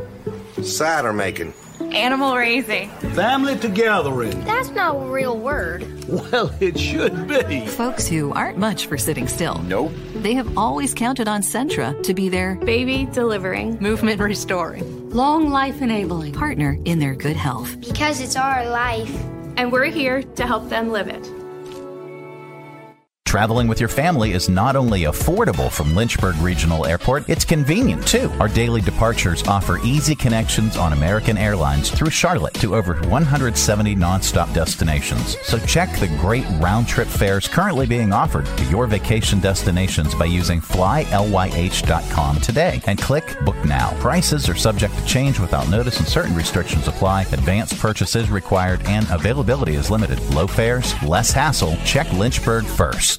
cider 0.62 1.14
making, 1.14 1.54
animal 1.94 2.36
raising, 2.36 2.90
family 3.14 3.56
togethering. 3.56 4.46
That's 4.46 4.70
not 4.70 4.96
a 4.96 5.00
real 5.00 5.38
word. 5.38 5.86
Well, 6.10 6.52
it 6.60 6.80
should 6.80 7.28
be. 7.28 7.68
Folks 7.68 8.08
who 8.08 8.34
aren't 8.34 8.58
much 8.58 8.88
for 8.88 8.98
sitting 8.98 9.28
still. 9.28 9.60
Nope. 9.60 9.92
They 10.16 10.34
have 10.34 10.58
always 10.58 10.94
counted 10.96 11.28
on 11.28 11.42
Centra 11.42 12.02
to 12.04 12.14
be 12.14 12.30
their 12.30 12.56
baby 12.56 13.08
delivering, 13.14 13.78
movement 13.80 14.20
restoring, 14.20 15.12
long 15.12 15.50
life 15.52 15.82
enabling 15.82 16.34
partner 16.34 16.78
in 16.86 16.98
their 17.00 17.14
good 17.14 17.36
health. 17.36 17.80
Because 17.80 18.22
it's 18.22 18.36
our 18.36 18.68
life. 18.70 19.16
And 19.58 19.72
we're 19.72 19.86
here 19.86 20.24
to 20.24 20.48
help 20.48 20.70
them 20.70 20.90
live 20.90 21.10
it. 21.10 21.39
Traveling 23.30 23.68
with 23.68 23.80
your 23.80 23.90
family 23.90 24.32
is 24.32 24.50
not 24.50 24.76
only 24.76 25.02
affordable 25.02 25.72
from 25.72 25.94
Lynchburg 25.94 26.36
Regional 26.38 26.88
Airport, 26.88 27.30
it's 27.30 27.46
convenient 27.46 28.08
too. 28.08 28.32
Our 28.40 28.48
daily 28.48 28.82
departures 28.82 29.44
offer 29.48 29.78
easy 29.84 30.16
connections 30.16 30.78
on 30.78 30.94
American 30.94 31.38
Airlines 31.38 31.92
through 31.92 32.10
Charlotte 32.10 32.56
to 32.56 32.76
over 32.76 32.96
170 32.96 33.96
nonstop 33.96 34.52
destinations. 34.56 35.38
So 35.44 35.60
check 35.60 35.96
the 36.00 36.08
great 36.20 36.44
round 36.60 36.88
trip 36.88 37.08
fares 37.08 37.48
currently 37.48 37.86
being 37.86 38.12
offered 38.14 38.48
to 38.48 38.64
your 38.64 38.88
vacation 38.88 39.40
destinations 39.40 40.16
by 40.16 40.26
using 40.26 40.60
flylyh.com 40.60 42.42
today 42.42 42.82
and 42.88 43.00
click 43.00 43.38
Book 43.46 43.64
Now. 43.64 43.92
Prices 44.00 44.50
are 44.50 44.56
subject 44.56 44.98
to 44.98 45.06
change 45.06 45.40
without 45.40 45.70
notice 45.70 46.00
and 46.00 46.08
certain 46.08 46.36
restrictions 46.36 46.88
apply. 46.88 47.28
Advanced 47.32 47.78
purchase 47.78 48.16
is 48.16 48.32
required 48.32 48.82
and 48.88 49.06
availability 49.12 49.76
is 49.76 49.92
limited. 49.92 50.20
Low 50.34 50.48
fares, 50.48 51.00
less 51.04 51.32
hassle. 51.32 51.78
Check 51.86 52.12
Lynchburg 52.14 52.66
first. 52.66 53.19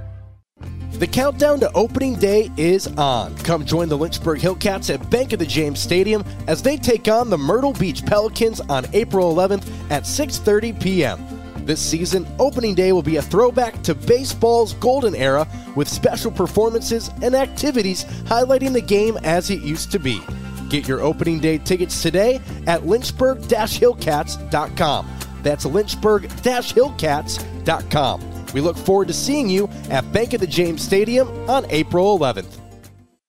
The 1.01 1.07
countdown 1.07 1.59
to 1.61 1.71
opening 1.73 2.13
day 2.13 2.51
is 2.57 2.85
on. 2.95 3.35
Come 3.37 3.65
join 3.65 3.89
the 3.89 3.97
Lynchburg 3.97 4.39
Hillcats 4.39 4.93
at 4.93 5.09
Bank 5.09 5.33
of 5.33 5.39
the 5.39 5.47
James 5.47 5.79
Stadium 5.79 6.23
as 6.45 6.61
they 6.61 6.77
take 6.77 7.07
on 7.07 7.31
the 7.31 7.39
Myrtle 7.39 7.73
Beach 7.73 8.05
Pelicans 8.05 8.61
on 8.61 8.85
April 8.93 9.33
11th 9.33 9.67
at 9.89 10.03
6:30 10.03 10.79
p.m. 10.79 11.25
This 11.65 11.81
season, 11.81 12.27
opening 12.37 12.75
day 12.75 12.91
will 12.91 13.01
be 13.01 13.15
a 13.15 13.21
throwback 13.23 13.81
to 13.81 13.95
baseball's 13.95 14.75
golden 14.75 15.15
era 15.15 15.47
with 15.75 15.89
special 15.89 16.29
performances 16.29 17.09
and 17.23 17.33
activities 17.33 18.03
highlighting 18.25 18.73
the 18.73 18.79
game 18.79 19.17
as 19.23 19.49
it 19.49 19.63
used 19.63 19.91
to 19.93 19.97
be. 19.97 20.21
Get 20.69 20.87
your 20.87 21.01
opening 21.01 21.39
day 21.39 21.57
tickets 21.57 21.99
today 22.03 22.39
at 22.67 22.83
lynchburg-hillcats.com. 22.83 25.09
That's 25.41 25.65
lynchburg-hillcats.com. 25.65 28.30
We 28.53 28.61
look 28.61 28.77
forward 28.77 29.07
to 29.07 29.13
seeing 29.13 29.49
you 29.49 29.69
at 29.89 30.11
Bank 30.11 30.33
of 30.33 30.41
the 30.41 30.47
James 30.47 30.81
Stadium 30.81 31.27
on 31.49 31.65
April 31.69 32.17
11th. 32.17 32.57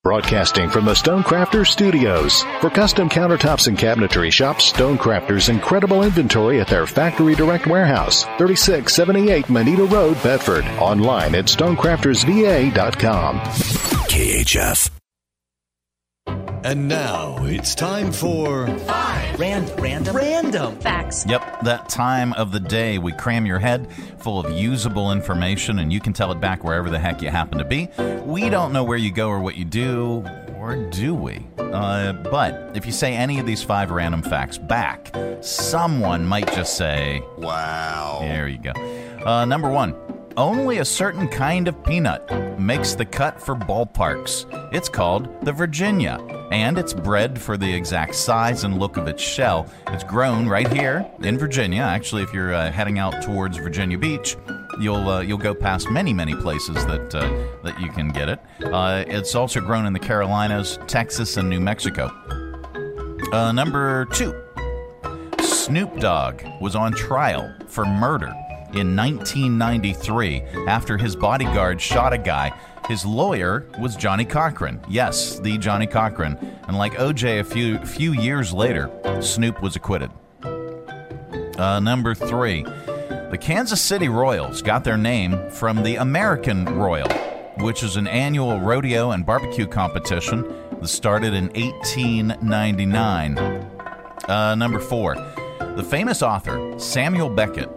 Broadcasting 0.03 0.69
from 0.69 0.83
the 0.83 0.91
Stonecrafters 0.91 1.67
Studios. 1.67 2.43
For 2.59 2.69
custom 2.69 3.09
countertops 3.09 3.69
and 3.69 3.77
cabinetry, 3.77 4.33
shop 4.33 4.57
Stonecrafters' 4.57 5.47
incredible 5.47 6.03
inventory 6.03 6.59
at 6.59 6.67
their 6.67 6.85
Factory 6.85 7.35
Direct 7.35 7.67
Warehouse, 7.67 8.23
3678 8.37 9.49
Moneta 9.49 9.85
Road, 9.85 10.21
Bedford. 10.21 10.65
Online 10.77 11.35
at 11.35 11.45
stonecraftersva.com. 11.45 13.39
KHF. 13.39 15.02
And 16.65 16.87
now 16.87 17.43
it's 17.43 17.75
time 17.75 18.13
for 18.13 18.67
five 18.79 19.37
random, 19.37 19.75
random, 19.81 20.15
random 20.15 20.79
facts. 20.79 21.25
Yep, 21.27 21.61
that 21.63 21.89
time 21.89 22.31
of 22.33 22.53
the 22.53 22.59
day 22.61 22.97
we 22.97 23.11
cram 23.11 23.45
your 23.45 23.59
head 23.59 23.91
full 24.19 24.39
of 24.39 24.49
usable 24.51 25.11
information 25.11 25.79
and 25.79 25.91
you 25.91 25.99
can 25.99 26.13
tell 26.13 26.31
it 26.31 26.39
back 26.39 26.63
wherever 26.63 26.89
the 26.89 26.99
heck 26.99 27.21
you 27.21 27.29
happen 27.29 27.57
to 27.57 27.65
be. 27.65 27.89
We 28.23 28.49
don't 28.49 28.71
know 28.71 28.85
where 28.85 28.97
you 28.97 29.11
go 29.11 29.27
or 29.27 29.41
what 29.41 29.55
you 29.55 29.65
do, 29.65 30.25
or 30.57 30.77
do 30.91 31.13
we? 31.13 31.45
Uh, 31.57 32.13
but 32.13 32.71
if 32.73 32.85
you 32.85 32.93
say 32.93 33.13
any 33.13 33.39
of 33.39 33.45
these 33.45 33.61
five 33.61 33.91
random 33.91 34.21
facts 34.21 34.57
back, 34.57 35.13
someone 35.41 36.25
might 36.25 36.47
just 36.53 36.77
say, 36.77 37.21
Wow. 37.37 38.19
There 38.21 38.47
you 38.47 38.59
go. 38.59 38.71
Uh, 39.25 39.43
number 39.43 39.69
one. 39.69 39.93
Only 40.35 40.79
a 40.79 40.85
certain 40.85 41.27
kind 41.27 41.67
of 41.67 41.83
peanut 41.83 42.59
makes 42.59 42.95
the 42.95 43.05
cut 43.05 43.39
for 43.39 43.53
ballparks. 43.53 44.47
It's 44.73 44.89
called 44.89 45.29
the 45.45 45.51
Virginia, 45.51 46.17
and 46.51 46.79
it's 46.79 46.91
bred 46.91 47.39
for 47.39 47.55
the 47.55 47.71
exact 47.71 48.15
size 48.15 48.63
and 48.63 48.79
look 48.79 48.97
of 48.97 49.07
its 49.07 49.21
shell. 49.21 49.67
It's 49.89 50.03
grown 50.03 50.47
right 50.47 50.71
here 50.73 51.07
in 51.21 51.37
Virginia. 51.37 51.83
Actually, 51.83 52.23
if 52.23 52.33
you're 52.33 52.51
uh, 52.51 52.71
heading 52.71 52.97
out 52.97 53.21
towards 53.21 53.57
Virginia 53.57 53.97
Beach, 53.97 54.35
you'll 54.79 55.07
uh, 55.07 55.21
you'll 55.21 55.37
go 55.37 55.53
past 55.53 55.91
many 55.91 56.13
many 56.13 56.33
places 56.33 56.83
that 56.87 57.13
uh, 57.13 57.29
that 57.63 57.79
you 57.79 57.91
can 57.91 58.09
get 58.09 58.27
it. 58.27 58.39
Uh, 58.63 59.03
it's 59.05 59.35
also 59.35 59.61
grown 59.61 59.85
in 59.85 59.93
the 59.93 59.99
Carolinas, 59.99 60.79
Texas, 60.87 61.37
and 61.37 61.47
New 61.47 61.59
Mexico. 61.59 62.09
Uh, 63.31 63.51
number 63.51 64.05
two, 64.05 64.33
Snoop 65.41 65.99
Dogg 65.99 66.41
was 66.59 66.75
on 66.75 66.91
trial 66.93 67.53
for 67.67 67.85
murder 67.85 68.33
in 68.75 68.95
1993 68.95 70.41
after 70.67 70.97
his 70.97 71.15
bodyguard 71.15 71.79
shot 71.79 72.13
a 72.13 72.17
guy. 72.17 72.51
His 72.87 73.05
lawyer 73.05 73.65
was 73.79 73.95
Johnnie 73.95 74.25
Cochran. 74.25 74.79
Yes, 74.89 75.39
the 75.39 75.57
Johnnie 75.57 75.87
Cochran. 75.87 76.37
And 76.67 76.77
like 76.77 76.93
OJ 76.93 77.39
a 77.39 77.43
few 77.43 77.77
few 77.79 78.13
years 78.13 78.51
later, 78.51 78.89
Snoop 79.21 79.61
was 79.61 79.75
acquitted. 79.75 80.11
Uh, 80.43 81.79
number 81.79 82.13
three, 82.13 82.63
the 82.63 83.37
Kansas 83.39 83.81
City 83.81 84.09
Royals 84.09 84.61
got 84.61 84.83
their 84.83 84.97
name 84.97 85.49
from 85.49 85.83
the 85.83 85.95
American 85.95 86.65
Royal, 86.65 87.09
which 87.59 87.83
is 87.83 87.95
an 87.95 88.07
annual 88.07 88.59
rodeo 88.59 89.11
and 89.11 89.25
barbecue 89.25 89.67
competition 89.67 90.43
that 90.79 90.87
started 90.87 91.33
in 91.33 91.45
1899. 91.53 93.37
Uh, 94.27 94.55
number 94.55 94.79
four, 94.79 95.15
the 95.75 95.83
famous 95.83 96.21
author 96.21 96.77
Samuel 96.77 97.29
Beckett 97.29 97.69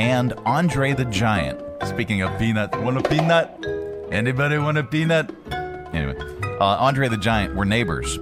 and 0.00 0.32
Andre 0.46 0.94
the 0.94 1.04
Giant. 1.04 1.60
Speaking 1.84 2.22
of 2.22 2.36
peanut, 2.38 2.70
want 2.80 2.96
a 2.96 3.02
peanut? 3.06 3.66
Anybody 4.10 4.56
want 4.56 4.78
a 4.78 4.82
peanut? 4.82 5.30
Anyway, 5.92 6.16
uh, 6.58 6.64
Andre 6.64 7.08
the 7.08 7.18
Giant 7.18 7.54
were 7.54 7.66
neighbors 7.66 8.18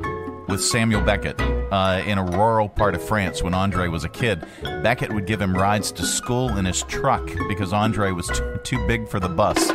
with 0.49 0.61
Samuel 0.61 1.03
Beckett 1.03 1.41
uh, 1.41 2.03
in 2.05 2.19
a 2.19 2.25
rural 2.25 2.69
part 2.69 2.97
of 2.97 3.03
France 3.03 3.45
when 3.45 3.55
Andre 3.55 3.87
was 3.87 4.03
a 4.03 4.09
kid. 4.09 4.45
Beckett 4.83 5.12
would 5.12 5.27
give 5.27 5.41
him 5.41 5.55
rides 5.55 5.93
to 5.93 6.05
school 6.05 6.57
in 6.57 6.64
his 6.64 6.83
truck 6.83 7.25
because 7.47 7.73
Andre 7.73 8.11
was 8.11 8.27
t- 8.27 8.43
too 8.64 8.85
big 8.88 9.09
for 9.09 9.21
the 9.21 9.29
bus. 9.29 9.71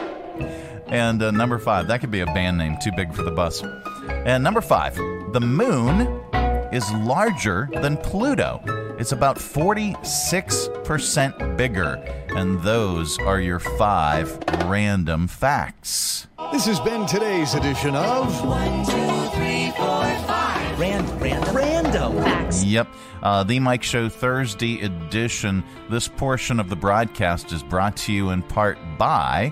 And 0.87 1.23
uh, 1.23 1.31
number 1.31 1.57
five, 1.57 1.87
that 1.87 2.01
could 2.01 2.11
be 2.11 2.19
a 2.19 2.25
band 2.25 2.57
name, 2.57 2.77
Too 2.83 2.91
Big 2.91 3.13
for 3.13 3.23
the 3.23 3.31
Bus. 3.31 3.63
And 4.09 4.43
number 4.43 4.61
five, 4.61 4.95
the 5.31 5.39
moon 5.39 6.01
is 6.73 6.91
larger 6.91 7.69
than 7.71 7.95
Pluto. 7.97 8.61
It's 8.99 9.11
about 9.11 9.37
46% 9.37 11.57
bigger. 11.57 11.95
And 12.35 12.61
those 12.61 13.17
are 13.19 13.39
your 13.39 13.59
five 13.59 14.37
random 14.65 15.27
facts. 15.27 16.27
This 16.51 16.65
has 16.65 16.79
been 16.79 17.05
today's 17.07 17.53
edition 17.55 17.95
of 17.95 18.45
One, 18.45 18.85
two, 18.85 19.29
three, 19.35 19.71
four, 19.71 20.03
five. 20.27 20.79
Random, 20.79 21.19
random, 21.19 21.55
random 21.55 22.15
facts. 22.17 22.63
Yep. 22.63 22.87
Uh, 23.23 23.43
the 23.43 23.59
Mike 23.59 23.81
Show 23.83 24.09
Thursday 24.09 24.81
edition. 24.81 25.63
This 25.89 26.07
portion 26.07 26.59
of 26.59 26.69
the 26.69 26.75
broadcast 26.75 27.51
is 27.51 27.63
brought 27.63 27.97
to 27.97 28.13
you 28.13 28.29
in 28.29 28.43
part 28.43 28.77
by 28.99 29.51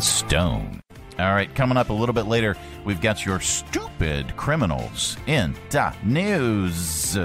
stone. 0.00 0.80
All 1.18 1.32
right, 1.32 1.52
coming 1.54 1.78
up 1.78 1.88
a 1.88 1.94
little 1.94 2.14
bit 2.14 2.26
later, 2.26 2.56
we've 2.84 3.00
got 3.00 3.24
your 3.24 3.40
stupid 3.40 4.36
criminals 4.36 5.16
in 5.26 5.54
the 5.70 5.94
news. 6.04 7.16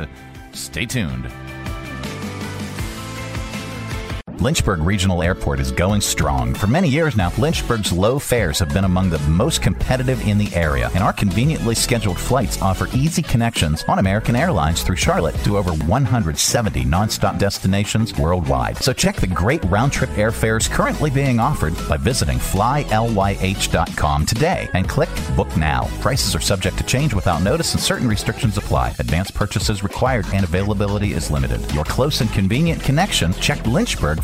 Stay 0.53 0.85
tuned. 0.85 1.29
Lynchburg 4.41 4.79
Regional 4.79 5.21
Airport 5.21 5.59
is 5.59 5.71
going 5.71 6.01
strong. 6.01 6.55
For 6.55 6.65
many 6.65 6.89
years 6.89 7.15
now, 7.15 7.31
Lynchburg's 7.37 7.93
low 7.93 8.17
fares 8.17 8.57
have 8.57 8.73
been 8.73 8.85
among 8.85 9.11
the 9.11 9.19
most 9.29 9.61
competitive 9.61 10.27
in 10.27 10.39
the 10.39 10.51
area, 10.55 10.89
and 10.95 11.03
our 11.03 11.13
conveniently 11.13 11.75
scheduled 11.75 12.17
flights 12.17 12.59
offer 12.59 12.87
easy 12.91 13.21
connections 13.21 13.83
on 13.87 13.99
American 13.99 14.35
Airlines 14.35 14.81
through 14.81 14.95
Charlotte 14.95 15.35
to 15.43 15.59
over 15.59 15.73
170 15.85 16.83
nonstop 16.85 17.37
destinations 17.37 18.17
worldwide. 18.17 18.77
So 18.77 18.93
check 18.93 19.17
the 19.17 19.27
great 19.27 19.63
round 19.65 19.91
trip 19.91 20.09
airfares 20.11 20.67
currently 20.67 21.11
being 21.11 21.39
offered 21.39 21.75
by 21.87 21.97
visiting 21.97 22.39
flylyh.com 22.39 24.25
today 24.25 24.69
and 24.73 24.89
click 24.89 25.09
Book 25.35 25.55
Now. 25.55 25.87
Prices 26.01 26.35
are 26.35 26.41
subject 26.41 26.79
to 26.79 26.83
change 26.83 27.13
without 27.13 27.43
notice 27.43 27.75
and 27.75 27.83
certain 27.83 28.07
restrictions 28.07 28.57
apply. 28.57 28.95
Advanced 28.97 29.35
purchases 29.35 29.83
required 29.83 30.25
and 30.33 30.43
availability 30.43 31.13
is 31.13 31.29
limited. 31.29 31.61
Your 31.75 31.85
close 31.85 32.21
and 32.21 32.31
convenient 32.31 32.81
connection, 32.81 33.33
check 33.33 33.63
Lynchburg 33.67 34.23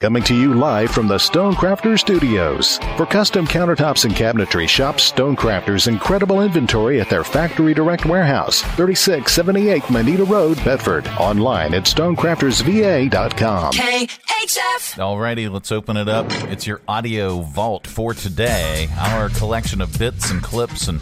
Coming 0.00 0.22
to 0.22 0.34
you 0.36 0.54
live 0.54 0.92
from 0.92 1.08
the 1.08 1.16
Stonecrafters 1.16 1.98
Studios. 1.98 2.78
For 2.96 3.04
custom 3.04 3.48
countertops 3.48 4.04
and 4.04 4.14
cabinetry, 4.14 4.68
shop 4.68 4.98
Stonecrafters' 4.98 5.88
incredible 5.88 6.40
inventory 6.40 7.00
at 7.00 7.10
their 7.10 7.24
Factory 7.24 7.74
Direct 7.74 8.06
Warehouse, 8.06 8.62
3678 8.76 9.90
Moneta 9.90 10.22
Road, 10.22 10.56
Bedford. 10.64 11.08
Online 11.18 11.74
at 11.74 11.82
stonecraftersva.com. 11.82 13.72
KHF. 13.72 14.98
Alrighty, 14.98 15.50
let's 15.50 15.72
open 15.72 15.96
it 15.96 16.08
up. 16.08 16.26
It's 16.44 16.64
your 16.64 16.80
audio 16.86 17.40
vault 17.40 17.84
for 17.84 18.14
today. 18.14 18.86
Our 18.98 19.30
collection 19.30 19.80
of 19.80 19.98
bits 19.98 20.30
and 20.30 20.40
clips 20.40 20.86
and 20.86 21.00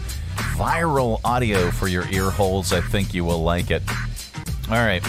viral 0.57 1.21
audio 1.23 1.69
for 1.69 1.87
your 1.87 2.09
ear 2.09 2.31
holes. 2.31 2.73
I 2.73 2.81
think 2.81 3.13
you 3.13 3.23
will 3.23 3.43
like 3.43 3.69
it. 3.69 3.83
All 4.71 4.77
right. 4.77 5.03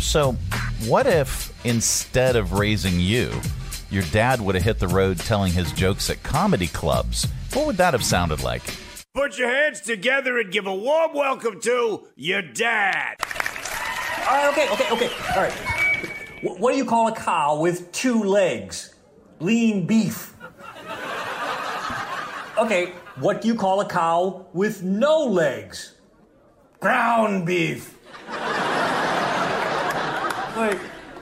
So, 0.00 0.34
what 0.86 1.06
if 1.06 1.52
instead 1.66 2.36
of 2.36 2.52
raising 2.52 3.00
you, 3.00 3.30
your 3.90 4.02
dad 4.04 4.40
would 4.40 4.54
have 4.54 4.64
hit 4.64 4.78
the 4.78 4.88
road 4.88 5.18
telling 5.18 5.52
his 5.52 5.72
jokes 5.72 6.08
at 6.10 6.22
comedy 6.22 6.66
clubs? 6.68 7.26
What 7.52 7.66
would 7.66 7.76
that 7.78 7.94
have 7.94 8.04
sounded 8.04 8.42
like? 8.42 8.62
Put 9.14 9.38
your 9.38 9.48
hands 9.48 9.80
together 9.80 10.38
and 10.38 10.52
give 10.52 10.66
a 10.66 10.74
warm 10.74 11.14
welcome 11.14 11.60
to 11.62 12.06
your 12.16 12.42
dad. 12.42 13.16
All 14.28 14.34
right, 14.34 14.52
okay, 14.52 14.68
okay, 14.72 14.90
okay. 14.92 15.10
All 15.34 15.42
right. 15.42 15.52
Wh- 16.42 16.60
What 16.60 16.72
do 16.72 16.78
you 16.78 16.84
call 16.84 17.08
a 17.08 17.14
cow 17.14 17.58
with 17.58 17.90
two 17.92 18.22
legs? 18.22 18.94
Lean 19.40 19.86
beef. 19.86 20.34
Okay, 22.58 22.92
what 23.20 23.40
do 23.40 23.48
you 23.48 23.54
call 23.54 23.80
a 23.80 23.88
cow 23.88 24.46
with 24.52 24.82
no 24.82 25.24
legs? 25.24 25.94
Ground 26.80 27.46
beef. 27.46 27.96
Wait, 30.58 30.76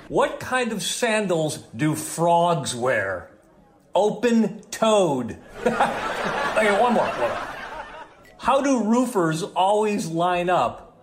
what 0.09 0.40
kind 0.40 0.72
of 0.72 0.83
sandals 0.83 1.59
do 1.77 1.94
frogs 1.94 2.75
wear? 2.75 3.31
Open 3.94 4.61
toed. 4.70 5.37
okay, 5.66 6.81
one 6.81 6.94
more, 6.94 7.05
one 7.05 7.18
more. 7.18 7.49
How 8.38 8.62
do 8.62 8.85
roofers 8.85 9.42
always 9.42 10.07
line 10.07 10.49
up? 10.49 10.96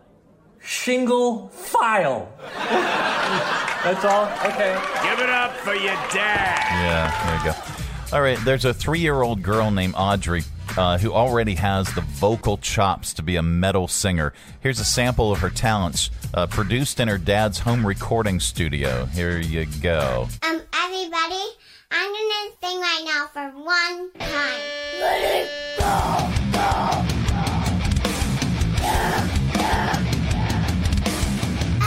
Shingle 0.60 1.50
file. 1.50 2.32
That's 2.70 4.04
all? 4.06 4.26
Okay. 4.50 4.80
Give 5.04 5.20
it 5.20 5.30
up 5.30 5.52
for 5.58 5.76
your 5.76 5.94
dad. 6.12 6.60
Yeah, 6.72 7.26
there 7.26 7.38
you 7.38 7.54
go. 7.54 8.16
All 8.16 8.22
right, 8.22 8.40
there's 8.46 8.66
a 8.66 8.74
three 8.74 9.00
year 9.00 9.22
old 9.22 9.44
girl 9.44 9.70
named 9.70 9.94
Audrey 9.98 10.44
uh, 10.78 10.98
who 10.98 11.12
already 11.12 11.56
has 11.56 11.94
the 11.94 12.02
vocal 12.02 12.58
chops 12.58 13.14
to 13.14 13.22
be 13.22 13.36
a 13.36 13.44
metal 13.44 13.88
singer. 13.88 14.34
Here's 14.62 14.80
a 14.80 14.86
sample 14.86 15.32
of 15.32 15.40
her 15.40 15.50
talents, 15.50 16.10
uh, 16.34 16.48
produced 16.48 17.00
in 17.00 17.08
her 17.08 17.18
dad's 17.18 17.60
home 17.60 17.86
recording 17.86 18.40
studio. 18.40 19.06
Here 19.06 19.38
you 19.40 19.66
go. 19.82 20.28
Um, 20.42 20.62
everybody, 20.74 21.44
I'm 21.92 22.12
gonna 22.12 22.52
sing 22.62 22.80
right 22.80 23.02
now 23.06 23.28
for 23.28 23.50
one 23.60 24.12
time. 24.20 24.62
Let 25.00 25.22
it 25.22 25.50
go, 25.78 26.32
go, 26.54 27.04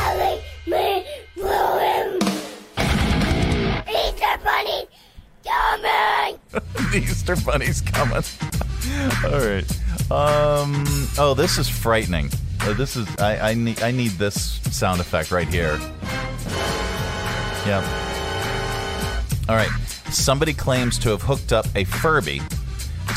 Ellie, 0.01 0.40
me, 0.66 1.05
William. 1.37 2.18
Easter 3.88 4.38
Bunny, 4.44 4.87
coming! 5.44 6.38
the 6.51 6.99
Easter 7.11 7.37
Bunny's 7.37 7.81
coming. 7.81 8.22
All 9.24 9.40
right. 9.40 9.64
Um. 10.11 10.85
Oh, 11.18 11.35
this 11.37 11.59
is 11.59 11.68
frightening. 11.68 12.30
Uh, 12.61 12.72
this 12.74 12.96
is. 12.96 13.06
I. 13.18 13.50
I 13.50 13.54
need. 13.54 13.82
I 13.82 13.90
need 13.90 14.12
this 14.12 14.61
sound 14.74 15.00
effect 15.00 15.30
right 15.30 15.48
here. 15.48 15.78
Yeah. 17.66 17.82
All 19.48 19.56
right. 19.56 19.70
Somebody 20.11 20.54
claims 20.54 20.98
to 21.00 21.11
have 21.11 21.22
hooked 21.22 21.52
up 21.52 21.66
a 21.74 21.85
Furby 21.85 22.40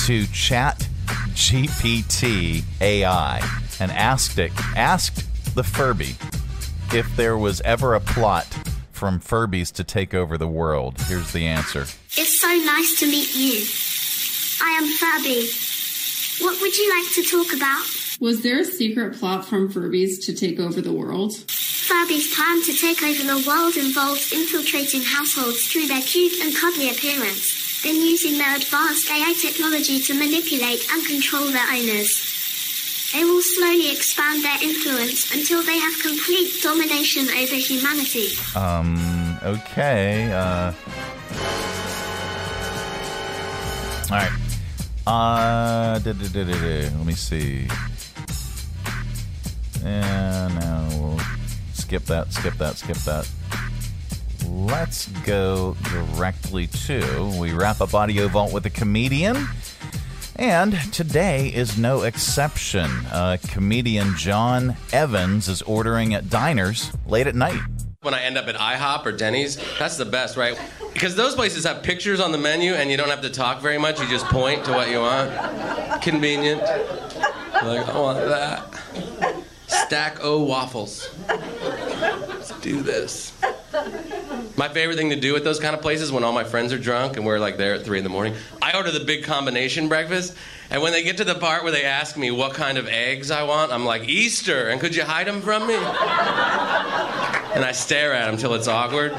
to 0.05 0.25
Chat 0.27 0.87
GPT 1.33 2.63
AI 2.81 3.37
and 3.79 3.91
asked 3.91 4.37
it. 4.37 4.51
Asked 4.75 5.25
the 5.55 5.63
Furby 5.63 6.15
if 6.93 7.15
there 7.15 7.37
was 7.37 7.61
ever 7.61 7.95
a 7.95 7.99
plot 7.99 8.45
from 8.91 9.19
Furbies 9.19 9.71
to 9.73 9.83
take 9.83 10.13
over 10.13 10.37
the 10.37 10.47
world. 10.47 10.99
Here's 11.01 11.31
the 11.31 11.45
answer. 11.47 11.81
It's 11.81 12.41
so 12.41 12.47
nice 12.47 12.99
to 12.99 13.05
meet 13.05 13.33
you. 13.33 13.65
I 14.61 14.71
am 14.71 14.85
Fabby. 14.97 15.68
What 16.39 16.61
would 16.61 16.77
you 16.77 16.89
like 16.89 17.13
to 17.15 17.23
talk 17.23 17.53
about? 17.55 17.83
Was 18.21 18.41
there 18.43 18.59
a 18.59 18.65
secret 18.65 19.17
plot 19.17 19.45
from 19.45 19.71
Furbies 19.71 20.23
to 20.25 20.33
take 20.33 20.57
over 20.59 20.79
the 20.81 20.93
world? 20.93 21.35
Furby's 21.35 22.33
plan 22.33 22.63
to 22.63 22.73
take 22.73 23.03
over 23.03 23.23
the 23.23 23.43
world 23.45 23.75
involves 23.75 24.31
infiltrating 24.31 25.01
households 25.01 25.67
through 25.67 25.87
their 25.87 26.01
cute 26.01 26.39
and 26.39 26.55
cuddly 26.55 26.89
appearance, 26.91 27.81
then 27.83 27.95
using 27.95 28.37
their 28.37 28.55
advanced 28.55 29.11
AI 29.11 29.33
technology 29.41 29.99
to 29.99 30.13
manipulate 30.13 30.85
and 30.91 31.05
control 31.05 31.51
their 31.51 31.67
owners. 31.67 33.11
They 33.11 33.23
will 33.23 33.41
slowly 33.41 33.91
expand 33.91 34.43
their 34.43 34.63
influence 34.63 35.33
until 35.33 35.61
they 35.63 35.77
have 35.77 35.99
complete 35.99 36.61
domination 36.61 37.27
over 37.27 37.55
humanity. 37.55 38.29
Um. 38.55 38.95
Okay. 39.43 40.31
Uh. 40.31 40.71
All 44.11 44.17
right. 44.17 44.48
Uh, 45.09 45.99
let 46.05 47.05
me 47.05 47.13
see. 47.13 47.67
And 49.83 50.53
now 50.53 50.87
we'll 50.91 51.19
skip 51.73 52.03
that, 52.05 52.31
skip 52.31 52.53
that, 52.59 52.77
skip 52.77 52.97
that. 52.97 53.27
Let's 54.45 55.07
go 55.25 55.75
directly 55.81 56.67
to. 56.67 57.35
We 57.39 57.53
wrap 57.53 57.81
up 57.81 57.95
Audio 57.95 58.27
Vault 58.27 58.53
with 58.53 58.67
a 58.67 58.69
comedian. 58.69 59.47
And 60.35 60.73
today 60.93 61.47
is 61.55 61.75
no 61.75 62.03
exception. 62.03 62.91
Uh, 63.11 63.37
comedian 63.47 64.15
John 64.15 64.77
Evans 64.93 65.47
is 65.47 65.63
ordering 65.63 66.13
at 66.13 66.29
diners 66.29 66.91
late 67.07 67.25
at 67.25 67.33
night. 67.33 67.59
When 68.03 68.13
I 68.13 68.21
end 68.21 68.37
up 68.37 68.47
at 68.47 68.55
IHOP 68.55 69.07
or 69.07 69.11
Denny's, 69.11 69.57
that's 69.79 69.97
the 69.97 70.05
best, 70.05 70.37
right? 70.37 70.57
Because 70.93 71.15
those 71.15 71.35
places 71.35 71.65
have 71.65 71.83
pictures 71.83 72.19
on 72.19 72.31
the 72.31 72.37
menu 72.37 72.73
and 72.73 72.91
you 72.91 72.97
don't 72.97 73.09
have 73.09 73.21
to 73.21 73.29
talk 73.29 73.61
very 73.61 73.77
much. 73.77 73.99
You 73.99 74.07
just 74.07 74.25
point 74.25 74.65
to 74.65 74.71
what 74.71 74.89
you 74.89 74.99
want. 74.99 76.01
Convenient. 76.01 76.61
Like, 76.61 77.87
I 77.87 77.99
want 77.99 78.19
that. 78.27 79.43
Stack 79.67 80.23
O 80.23 80.43
waffles. 80.43 81.09
Let's 81.27 82.51
do 82.59 82.81
this. 82.81 83.33
My 84.57 84.67
favorite 84.67 84.97
thing 84.97 85.09
to 85.11 85.15
do 85.15 85.35
at 85.35 85.43
those 85.43 85.59
kind 85.59 85.75
of 85.75 85.81
places 85.81 86.11
when 86.11 86.23
all 86.23 86.33
my 86.33 86.43
friends 86.43 86.73
are 86.73 86.79
drunk 86.79 87.17
and 87.17 87.25
we're 87.25 87.39
like 87.39 87.57
there 87.57 87.75
at 87.75 87.83
three 87.83 87.97
in 87.97 88.03
the 88.03 88.09
morning, 88.09 88.35
I 88.61 88.75
order 88.75 88.91
the 88.91 88.99
big 88.99 89.23
combination 89.23 89.87
breakfast. 89.87 90.35
And 90.69 90.81
when 90.81 90.91
they 90.91 91.03
get 91.03 91.17
to 91.17 91.23
the 91.23 91.35
part 91.35 91.63
where 91.63 91.71
they 91.71 91.83
ask 91.83 92.17
me 92.17 92.29
what 92.31 92.53
kind 92.53 92.77
of 92.77 92.87
eggs 92.87 93.31
I 93.31 93.43
want, 93.43 93.71
I'm 93.71 93.85
like, 93.85 94.07
Easter, 94.09 94.69
and 94.69 94.81
could 94.81 94.95
you 94.95 95.03
hide 95.03 95.27
them 95.27 95.41
from 95.41 95.67
me? 95.67 95.75
And 95.75 97.65
I 97.65 97.71
stare 97.73 98.13
at 98.13 98.25
them 98.25 98.37
till 98.37 98.53
it's 98.53 98.67
awkward. 98.67 99.11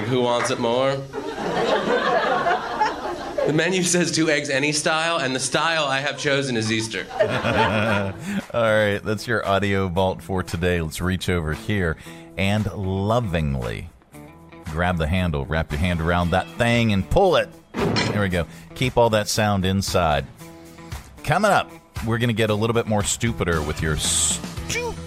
Like, 0.00 0.08
who 0.08 0.22
wants 0.22 0.50
it 0.50 0.58
more? 0.58 0.96
The 3.46 3.52
menu 3.52 3.82
says 3.82 4.10
two 4.10 4.30
eggs 4.30 4.48
any 4.48 4.72
style, 4.72 5.18
and 5.18 5.36
the 5.36 5.40
style 5.40 5.84
I 5.84 6.00
have 6.00 6.16
chosen 6.16 6.56
is 6.56 6.72
Easter. 6.72 7.06
All 8.54 8.62
right, 8.62 8.98
that's 9.04 9.26
your 9.26 9.46
audio 9.46 9.88
vault 9.88 10.22
for 10.22 10.42
today. 10.42 10.80
Let's 10.80 11.02
reach 11.02 11.28
over 11.28 11.52
here 11.52 11.98
and 12.38 12.64
lovingly 12.72 13.90
grab 14.70 14.96
the 14.96 15.06
handle, 15.06 15.44
wrap 15.44 15.70
your 15.70 15.80
hand 15.80 16.00
around 16.00 16.30
that 16.30 16.48
thing, 16.52 16.94
and 16.94 17.08
pull 17.10 17.36
it. 17.36 17.50
There 17.74 18.22
we 18.22 18.30
go. 18.30 18.46
Keep 18.74 18.96
all 18.96 19.10
that 19.10 19.28
sound 19.28 19.66
inside. 19.66 20.24
Coming 21.24 21.50
up, 21.50 21.70
we're 22.06 22.16
going 22.16 22.28
to 22.28 22.34
get 22.34 22.48
a 22.48 22.54
little 22.54 22.72
bit 22.72 22.86
more 22.86 23.04
stupider 23.04 23.60
with 23.60 23.82
your 23.82 23.98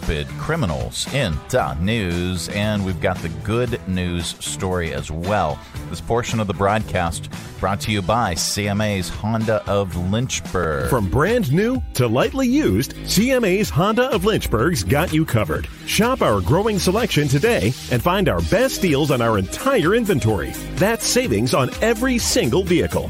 stupid 0.03 0.27
criminals 0.37 1.11
in 1.13 1.33
the 1.49 1.73
news, 1.75 2.49
and 2.49 2.85
we've 2.85 2.99
got 2.99 3.17
the 3.19 3.29
good 3.29 3.79
news 3.87 4.35
story 4.43 4.93
as 4.93 5.09
well. 5.09 5.57
This 5.89 6.01
portion 6.01 6.41
of 6.41 6.47
the 6.47 6.53
broadcast 6.53 7.29
brought 7.61 7.79
to 7.81 7.91
you 7.91 8.01
by 8.01 8.33
CMA's 8.33 9.07
Honda 9.07 9.63
of 9.65 9.95
Lynchburg. 10.11 10.89
From 10.89 11.09
brand 11.09 11.53
new 11.53 11.81
to 11.93 12.07
lightly 12.07 12.47
used, 12.47 12.95
CMA's 12.95 13.69
Honda 13.69 14.09
of 14.09 14.25
Lynchburg's 14.25 14.83
got 14.83 15.13
you 15.13 15.23
covered. 15.25 15.69
Shop 15.85 16.21
our 16.21 16.41
growing 16.41 16.79
selection 16.79 17.29
today 17.29 17.67
and 17.89 18.03
find 18.03 18.27
our 18.27 18.41
best 18.41 18.81
deals 18.81 19.09
on 19.09 19.21
our 19.21 19.37
entire 19.37 19.95
inventory. 19.95 20.51
That's 20.75 21.05
savings 21.05 21.53
on 21.53 21.69
every 21.81 22.17
single 22.17 22.63
vehicle. 22.63 23.09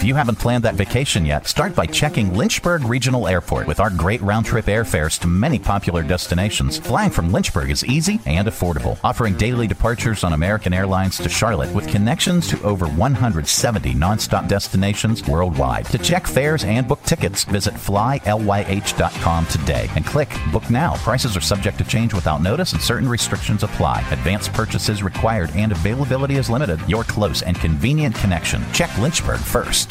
If 0.00 0.06
you 0.06 0.14
haven't 0.14 0.36
planned 0.36 0.64
that 0.64 0.76
vacation 0.76 1.26
yet, 1.26 1.46
start 1.46 1.74
by 1.74 1.84
checking 1.84 2.34
Lynchburg 2.34 2.84
Regional 2.84 3.28
Airport. 3.28 3.66
With 3.66 3.80
our 3.80 3.90
great 3.90 4.22
round 4.22 4.46
trip 4.46 4.64
airfares 4.64 5.20
to 5.20 5.26
many 5.26 5.58
popular 5.58 6.02
destinations, 6.02 6.78
flying 6.78 7.10
from 7.10 7.30
Lynchburg 7.30 7.68
is 7.68 7.84
easy 7.84 8.18
and 8.24 8.48
affordable, 8.48 8.98
offering 9.04 9.36
daily 9.36 9.66
departures 9.66 10.24
on 10.24 10.32
American 10.32 10.72
Airlines 10.72 11.18
to 11.18 11.28
Charlotte 11.28 11.74
with 11.74 11.86
connections 11.86 12.48
to 12.48 12.62
over 12.62 12.86
170 12.86 13.92
nonstop 13.92 14.48
destinations 14.48 15.28
worldwide. 15.28 15.84
To 15.90 15.98
check 15.98 16.26
fares 16.26 16.64
and 16.64 16.88
book 16.88 17.02
tickets, 17.02 17.44
visit 17.44 17.74
flylyh.com 17.74 19.46
today 19.48 19.90
and 19.96 20.06
click 20.06 20.34
Book 20.50 20.70
Now. 20.70 20.94
Prices 20.94 21.36
are 21.36 21.42
subject 21.42 21.76
to 21.76 21.84
change 21.84 22.14
without 22.14 22.40
notice 22.40 22.72
and 22.72 22.80
certain 22.80 23.06
restrictions 23.06 23.64
apply. 23.64 24.00
Advanced 24.12 24.54
purchases 24.54 25.02
required 25.02 25.50
and 25.54 25.72
availability 25.72 26.36
is 26.36 26.48
limited. 26.48 26.80
Your 26.88 27.04
close 27.04 27.42
and 27.42 27.54
convenient 27.54 28.14
connection. 28.14 28.64
Check 28.72 28.96
Lynchburg 28.96 29.40
first. 29.40 29.90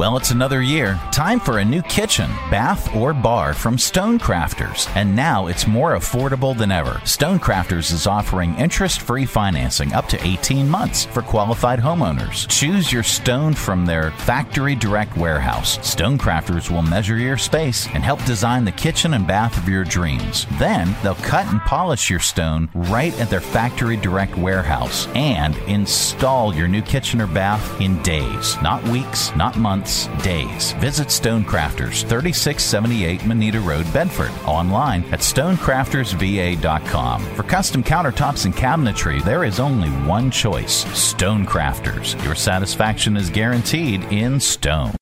Well, 0.00 0.16
it's 0.16 0.30
another 0.30 0.62
year. 0.62 0.98
Time 1.12 1.38
for 1.38 1.58
a 1.58 1.64
new 1.64 1.82
kitchen, 1.82 2.30
bath, 2.50 2.96
or 2.96 3.12
bar 3.12 3.52
from 3.52 3.76
Stonecrafters. 3.76 4.90
And 4.96 5.14
now 5.14 5.48
it's 5.48 5.66
more 5.66 5.94
affordable 5.94 6.56
than 6.56 6.72
ever. 6.72 7.02
Stonecrafters 7.04 7.92
is 7.92 8.06
offering 8.06 8.54
interest 8.54 9.02
free 9.02 9.26
financing 9.26 9.92
up 9.92 10.06
to 10.06 10.26
18 10.26 10.66
months 10.66 11.04
for 11.04 11.20
qualified 11.20 11.80
homeowners. 11.80 12.48
Choose 12.48 12.90
your 12.90 13.02
stone 13.02 13.52
from 13.52 13.84
their 13.84 14.12
factory 14.12 14.74
direct 14.74 15.18
warehouse. 15.18 15.76
Stonecrafters 15.80 16.70
will 16.70 16.80
measure 16.80 17.18
your 17.18 17.36
space 17.36 17.86
and 17.88 18.02
help 18.02 18.24
design 18.24 18.64
the 18.64 18.72
kitchen 18.72 19.12
and 19.12 19.26
bath 19.26 19.58
of 19.58 19.68
your 19.68 19.84
dreams. 19.84 20.46
Then 20.58 20.96
they'll 21.02 21.14
cut 21.16 21.44
and 21.48 21.60
polish 21.60 22.08
your 22.08 22.20
stone 22.20 22.70
right 22.72 23.12
at 23.20 23.28
their 23.28 23.42
factory 23.42 23.98
direct 23.98 24.38
warehouse 24.38 25.08
and 25.08 25.54
install 25.68 26.54
your 26.54 26.68
new 26.68 26.80
kitchen 26.80 27.20
or 27.20 27.26
bath 27.26 27.82
in 27.82 28.02
days, 28.02 28.56
not 28.62 28.82
weeks, 28.84 29.36
not 29.36 29.58
months 29.58 29.89
days. 30.22 30.72
Visit 30.74 31.08
Stonecrafters, 31.08 32.08
3678 32.08 33.26
Moneta 33.26 33.60
Road, 33.60 33.90
Bedford. 33.92 34.30
Online 34.46 35.02
at 35.12 35.20
stonecraftersva.com. 35.20 37.24
For 37.34 37.42
custom 37.42 37.82
countertops 37.82 38.44
and 38.44 38.54
cabinetry, 38.54 39.22
there 39.24 39.44
is 39.44 39.60
only 39.60 39.90
one 40.06 40.30
choice 40.30 40.84
Stonecrafters. 40.84 42.22
Your 42.24 42.34
satisfaction 42.34 43.16
is 43.16 43.30
guaranteed 43.30 44.02
in 44.04 44.40
stone. 44.40 44.94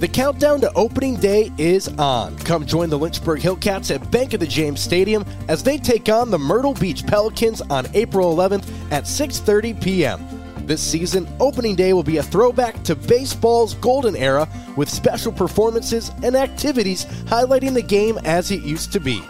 The 0.00 0.08
countdown 0.08 0.62
to 0.62 0.72
opening 0.72 1.16
day 1.16 1.52
is 1.58 1.88
on. 1.98 2.34
Come 2.38 2.64
join 2.64 2.88
the 2.88 2.98
Lynchburg 2.98 3.40
Hillcats 3.40 3.94
at 3.94 4.10
Bank 4.10 4.32
of 4.32 4.40
the 4.40 4.46
James 4.46 4.80
Stadium 4.80 5.26
as 5.48 5.62
they 5.62 5.76
take 5.76 6.08
on 6.08 6.30
the 6.30 6.38
Myrtle 6.38 6.72
Beach 6.72 7.06
Pelicans 7.06 7.60
on 7.60 7.86
April 7.92 8.34
11th 8.34 8.66
at 8.90 9.04
6:30 9.04 9.78
p.m. 9.82 10.39
This 10.70 10.80
season, 10.80 11.28
opening 11.40 11.74
day 11.74 11.92
will 11.94 12.04
be 12.04 12.18
a 12.18 12.22
throwback 12.22 12.84
to 12.84 12.94
baseball's 12.94 13.74
golden 13.74 14.14
era 14.14 14.48
with 14.76 14.88
special 14.88 15.32
performances 15.32 16.12
and 16.22 16.36
activities 16.36 17.06
highlighting 17.26 17.74
the 17.74 17.82
game 17.82 18.18
as 18.18 18.52
it 18.52 18.62
used 18.62 18.92
to 18.92 19.00
be. 19.00 19.20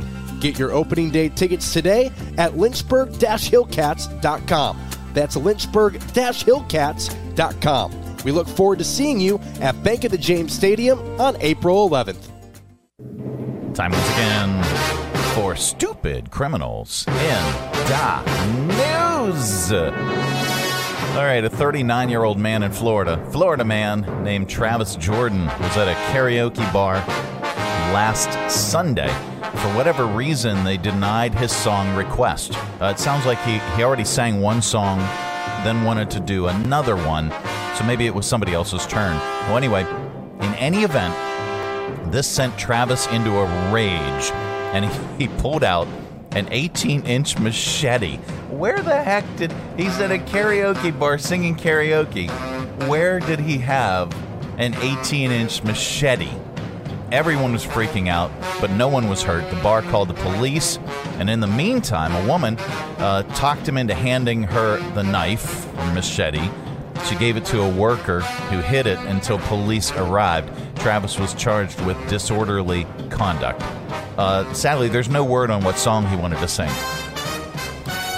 Get 0.41 0.59
your 0.59 0.73
opening 0.73 1.11
day 1.11 1.31
tickets 1.31 1.73
today 1.73 2.13
at 2.37 2.59
lynchburg-hillcats.com. 2.59 4.91
That's 5.15 5.37
lynchburg-hillcats.com. 5.37 8.17
We 8.23 8.33
look 8.33 8.47
forward 8.47 8.79
to 8.81 8.85
seeing 8.85 9.19
you 9.19 9.41
at 9.63 9.83
Bank 9.83 10.05
of 10.05 10.11
the 10.11 10.19
James 10.19 10.53
Stadium 10.53 10.99
on 11.19 11.39
April 11.41 11.89
11th. 11.89 12.29
Time 13.73 13.93
once 13.93 14.11
again 14.11 14.63
for 15.35 15.57
Stupid 15.57 16.31
Criminals 16.31 17.07
in 17.09 17.15
the 17.89 18.21
News. 19.33 19.73
All 21.11 21.27
right, 21.27 21.45
a 21.45 21.51
39 21.51 22.09
year 22.09 22.23
old 22.23 22.39
man 22.39 22.63
in 22.63 22.71
Florida, 22.71 23.23
Florida 23.33 23.65
man 23.65 24.03
named 24.23 24.49
Travis 24.49 24.95
Jordan, 24.95 25.45
was 25.45 25.77
at 25.77 25.89
a 25.89 25.95
karaoke 26.13 26.73
bar 26.73 26.95
last 27.93 28.31
Sunday. 28.49 29.09
For 29.09 29.75
whatever 29.75 30.07
reason, 30.07 30.63
they 30.63 30.77
denied 30.77 31.35
his 31.35 31.51
song 31.51 31.97
request. 31.97 32.53
Uh, 32.81 32.95
it 32.95 33.01
sounds 33.01 33.27
like 33.27 33.39
he, 33.43 33.59
he 33.77 33.83
already 33.83 34.05
sang 34.05 34.41
one 34.41 34.63
song, 34.63 34.99
then 35.65 35.83
wanted 35.83 36.13
to 36.13 36.21
do 36.21 36.47
another 36.47 36.95
one, 36.95 37.31
so 37.77 37.85
maybe 37.85 38.07
it 38.07 38.15
was 38.15 38.25
somebody 38.25 38.55
else's 38.55 38.87
turn. 38.87 39.17
Well, 39.49 39.57
anyway, 39.57 39.83
in 40.41 40.55
any 40.55 40.85
event, 40.85 41.13
this 42.13 42.29
sent 42.29 42.57
Travis 42.57 43.09
into 43.09 43.33
a 43.37 43.73
rage, 43.73 44.31
and 44.73 44.85
he, 44.85 45.01
he 45.27 45.29
pulled 45.41 45.65
out 45.65 45.89
an 46.33 46.49
18 46.51 47.03
inch 47.03 47.39
machete. 47.39 48.17
Where 48.51 48.81
the 48.81 49.03
heck 49.03 49.25
did 49.37 49.53
he's 49.77 49.99
at 49.99 50.11
a 50.11 50.19
karaoke 50.19 50.97
bar 50.97 51.19
singing 51.19 51.57
karaoke? 51.57 52.31
Where 52.89 53.21
did 53.21 53.41
he 53.41 53.59
have 53.59 54.15
an 54.59 54.75
18 54.77 55.31
inch 55.31 55.63
machete? 55.65 56.31
Everyone 57.13 57.53
was 57.53 57.65
freaking 57.65 58.09
out, 58.09 58.31
but 58.61 58.71
no 58.71 58.87
one 58.87 59.09
was 59.09 59.25
hurt. 59.25 59.49
The 59.51 59.61
bar 59.63 59.83
called 59.83 60.09
the 60.09 60.15
police, 60.15 60.79
and 61.19 61.29
in 61.29 61.41
the 61.41 61.49
meantime, 61.49 62.15
a 62.15 62.29
woman 62.29 62.57
uh, 62.99 63.25
talked 63.35 63.67
him 63.67 63.77
into 63.77 63.95
handing 63.95 64.45
her 64.45 64.77
the 64.95 65.03
knife 65.03 65.67
or 65.77 65.93
machete. 65.93 66.49
She 67.09 67.17
gave 67.17 67.37
it 67.37 67.45
to 67.47 67.63
a 67.63 67.69
worker 67.69 68.21
who 68.21 68.59
hid 68.59 68.87
it 68.87 68.99
until 69.01 69.39
police 69.41 69.91
arrived. 69.93 70.53
Travis 70.79 71.19
was 71.19 71.35
charged 71.35 71.81
with 71.81 71.97
disorderly 72.09 72.87
conduct. 73.09 73.61
Uh, 74.17 74.53
sadly, 74.53 74.89
there's 74.89 75.09
no 75.09 75.25
word 75.25 75.51
on 75.51 75.63
what 75.65 75.79
song 75.79 76.07
he 76.07 76.17
wanted 76.17 76.39
to 76.39 76.49
sing. 76.49 76.71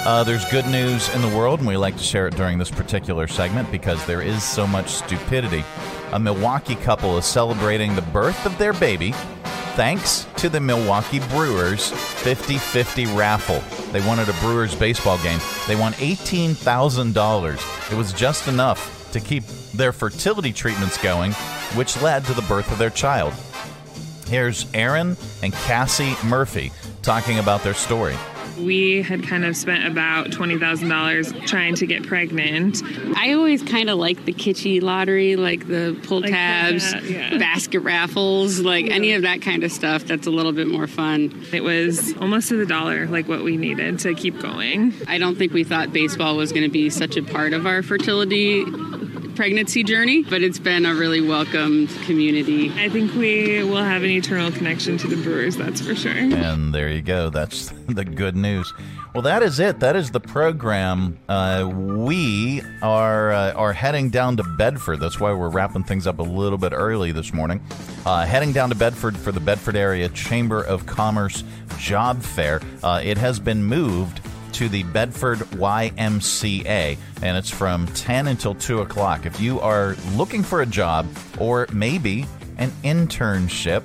Uh, 0.05 0.25
there's 0.25 0.45
good 0.47 0.67
news 0.67 1.15
in 1.15 1.23
the 1.23 1.37
world, 1.37 1.61
and 1.61 1.69
we 1.69 1.77
like 1.77 1.97
to 1.97 2.03
share 2.03 2.27
it 2.27 2.35
during 2.35 2.59
this 2.59 2.71
particular 2.71 3.29
segment 3.29 3.71
because 3.71 4.05
there 4.07 4.21
is 4.21 4.43
so 4.43 4.67
much 4.67 4.89
stupidity. 4.89 5.65
A 6.13 6.19
Milwaukee 6.19 6.75
couple 6.75 7.17
is 7.19 7.25
celebrating 7.25 7.95
the 7.95 8.03
birth 8.03 8.45
of 8.45 8.59
their 8.59 8.73
baby 8.73 9.13
thanks 9.75 10.27
to 10.37 10.49
the 10.49 10.61
Milwaukee 10.61 11.21
Brewers 11.31 11.91
50 11.91 12.59
50 12.59 13.07
raffle. 13.07 13.63
They 13.93 14.07
wanted 14.07 14.29
a 14.29 14.35
Brewers 14.35 14.75
baseball 14.75 15.19
game. 15.23 15.39
They 15.67 15.77
won 15.77 15.93
$18,000. 15.95 17.93
It 17.93 17.97
was 17.97 18.13
just 18.13 18.49
enough 18.49 19.09
to 19.13 19.21
keep 19.21 19.45
their 19.75 19.93
fertility 19.93 20.53
treatments 20.53 21.01
going, 21.03 21.33
which 21.75 22.01
led 22.03 22.25
to 22.25 22.35
the 22.35 22.43
birth 22.43 22.71
of 22.71 22.79
their 22.79 22.91
child. 22.91 23.33
Here's 24.33 24.65
Aaron 24.73 25.19
and 25.43 25.53
Cassie 25.53 26.15
Murphy 26.27 26.73
talking 27.03 27.39
about 27.39 27.63
their 27.63 27.75
story. 27.75 28.17
We 28.59 29.03
had 29.03 29.23
kind 29.25 29.45
of 29.45 29.55
spent 29.55 29.87
about 29.87 30.29
$20,000 30.29 31.47
trying 31.47 31.75
to 31.75 31.87
get 31.87 32.07
pregnant. 32.07 32.83
I 33.15 33.35
always 33.35 33.63
kind 33.63 33.91
of 33.91 33.99
like 33.99 34.25
the 34.25 34.33
kitschy 34.33 34.81
lottery, 34.81 35.37
like 35.37 35.69
the 35.69 36.01
pull 36.05 36.23
Like 36.23 36.31
tabs, 36.31 36.93
that, 36.93 37.05
yeah. 37.05 37.37
basket 37.37 37.81
raffles, 37.81 38.59
like 38.61 38.87
any 38.87 39.13
of 39.13 39.21
that 39.21 39.43
kind 39.43 39.65
of 39.65 39.71
stuff. 39.71 40.05
That's 40.05 40.27
a 40.27 40.31
little 40.31 40.53
bit 40.53 40.67
more 40.67 40.87
fun. 40.87 41.45
It 41.53 41.63
was 41.63 42.17
almost 42.17 42.49
to 42.49 42.57
the 42.57 42.65
dollar, 42.65 43.07
like 43.09 43.29
what 43.29 43.45
we 43.45 43.59
needed 43.59 43.99
to 43.99 44.15
keep 44.15 44.41
going. 44.41 44.95
I 45.09 45.19
don't 45.19 45.37
think 45.37 45.53
we 45.53 45.63
thought 45.63 45.93
baseball 45.93 46.37
was 46.37 46.53
going 46.53 46.65
to 46.65 46.71
be 46.71 46.89
such 46.89 47.19
a 47.19 47.23
part 47.23 47.53
of 47.53 47.67
our 47.67 47.83
fertility 47.83 48.65
pregnancy 49.33 49.83
journey, 49.83 50.23
but 50.23 50.43
it's 50.43 50.59
been 50.59 50.87
a 50.87 50.95
really 50.95 51.21
welcomed 51.21 51.89
community. 52.05 52.71
I 52.77 52.89
think 52.89 53.15
we 53.15 53.63
will 53.63 53.83
have 53.83 54.03
an 54.03 54.11
eternal 54.11 54.51
connection 54.53 54.99
to 54.99 55.09
the 55.09 55.17
Brewers, 55.23 55.57
that's 55.57 55.81
for 55.81 55.95
sure. 55.95 56.13
And 56.13 56.75
there 56.75 56.89
you 56.89 57.03
go. 57.03 57.31
That's 57.31 57.69
the 57.89 58.05
good 58.05 58.37
news. 58.37 58.73
Well, 59.15 59.23
that 59.23 59.43
is 59.43 59.61
it. 59.61 59.81
That 59.81 59.95
is 59.95 60.11
the 60.11 60.21
program. 60.21 61.19
Uh, 61.29 61.71
we 61.71 62.63
are 62.81 63.31
uh, 63.33 63.53
are 63.53 63.75
heading 63.75 64.09
down 64.09 64.39
to 64.39 64.43
Bedford. 64.43 65.01
That's 65.01 65.21
why 65.21 65.35
we're 65.35 65.51
wrapping 65.51 65.85
things 65.85 66.07
up 66.07 66.19
a 66.19 66.23
little 66.23 66.57
bit 66.57 66.73
early 66.73 67.13
this 67.13 67.35
morning. 67.35 67.61
Uh, 68.07 68.25
heading 68.25 68.53
down 68.53 68.71
to 68.71 68.75
Bedford 68.75 69.15
for 69.17 69.31
the 69.31 69.41
Bedford 69.41 69.77
Area 69.77 70.09
Chamber 70.09 70.63
of 70.63 70.87
Commerce 70.87 71.45
Job 71.77 72.23
Fair. 72.23 72.63
Uh, 72.83 73.03
it 73.05 73.19
has 73.19 73.39
been 73.39 73.63
moved 73.63 74.21
to 74.53 74.69
the 74.69 74.83
Bedford 74.85 75.39
YMCA, 75.39 76.99
and 77.23 77.37
it's 77.37 77.51
from 77.51 77.87
10 77.89 78.29
until 78.29 78.55
2 78.55 78.81
o'clock. 78.81 79.27
If 79.27 79.41
you 79.41 79.61
are 79.61 79.97
looking 80.15 80.43
for 80.43 80.63
a 80.63 80.67
job 80.67 81.07
or 81.39 81.67
maybe 81.73 82.27
an 82.59 82.71
internship, 82.85 83.83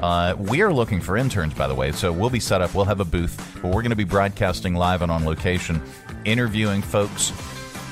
uh, 0.00 0.34
we 0.38 0.62
are 0.62 0.72
looking 0.72 1.00
for 1.00 1.16
interns, 1.16 1.54
by 1.54 1.66
the 1.66 1.74
way, 1.74 1.92
so 1.92 2.12
we'll 2.12 2.30
be 2.30 2.40
set 2.40 2.62
up. 2.62 2.74
We'll 2.74 2.84
have 2.84 3.00
a 3.00 3.04
booth, 3.04 3.36
but 3.62 3.68
we're 3.68 3.82
going 3.82 3.90
to 3.90 3.96
be 3.96 4.04
broadcasting 4.04 4.74
live 4.74 5.02
and 5.02 5.10
on 5.10 5.24
location, 5.24 5.82
interviewing 6.24 6.82
folks 6.82 7.32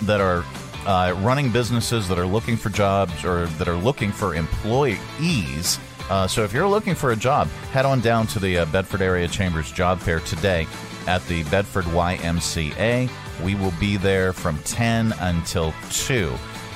that 0.03 0.21
are 0.21 0.45
uh, 0.87 1.13
running 1.23 1.51
businesses 1.51 2.09
that 2.09 2.19
are 2.19 2.27
looking 2.27 2.57
for 2.57 2.71
jobs 2.71 3.25
or 3.25 3.47
that 3.47 3.69
are 3.69 3.77
looking 3.77 4.11
for 4.13 4.35
employees. 4.35 5.79
Uh, 6.09 6.27
so 6.27 6.43
if 6.45 6.53
you're 6.55 6.69
looking 6.69 6.95
for 6.95 7.13
a 7.13 7.17
job, 7.17 7.49
head 7.73 7.85
on 7.85 8.01
down 8.01 8.27
to 8.29 8.39
the 8.39 8.59
uh, 8.59 8.65
Bedford 8.67 9.03
Area 9.03 9.29
Chambers 9.29 9.71
Job 9.71 9.99
Fair 9.99 10.21
today 10.21 10.67
at 11.09 11.27
the 11.27 11.43
Bedford 11.45 11.87
YMCA. 11.87 13.11
We 13.43 13.55
will 13.55 13.73
be 13.81 13.97
there 13.97 14.33
from 14.33 14.59
10 14.59 15.15
until 15.21 15.75
2. 15.91 16.33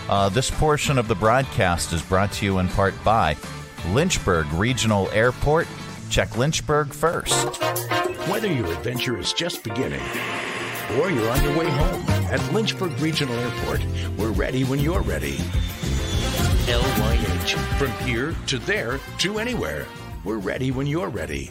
Uh, 0.09 0.29
this 0.31 0.51
portion 0.51 0.99
of 0.99 1.07
the 1.07 1.14
broadcast 1.14 1.92
is 1.92 2.03
brought 2.03 2.33
to 2.33 2.45
you 2.45 2.59
in 2.59 2.68
part 2.68 2.95
by 3.05 3.37
Lynchburg 3.90 4.51
Regional 4.55 5.09
Airport. 5.11 5.68
Check 6.11 6.37
Lynchburg 6.37 6.92
first. 6.92 7.62
Whether 8.29 8.51
your 8.51 8.66
adventure 8.73 9.18
is 9.18 9.33
just 9.33 9.62
beginning 9.62 10.03
or 10.99 11.11
you're 11.11 11.31
on 11.31 11.42
your 11.45 11.57
way 11.59 11.68
home, 11.71 12.03
at 12.33 12.40
Lynchburg 12.53 12.99
Regional 13.01 13.35
Airport, 13.35 13.85
we're 14.16 14.31
ready 14.31 14.64
when 14.64 14.79
you're 14.79 15.03
ready. 15.03 15.37
LYH. 16.66 17.55
From 17.79 17.90
here 18.07 18.35
to 18.47 18.59
there 18.59 18.99
to 19.18 19.38
anywhere. 19.38 19.87
We're 20.25 20.38
ready 20.38 20.71
when 20.71 20.87
you're 20.87 21.09
ready. 21.09 21.51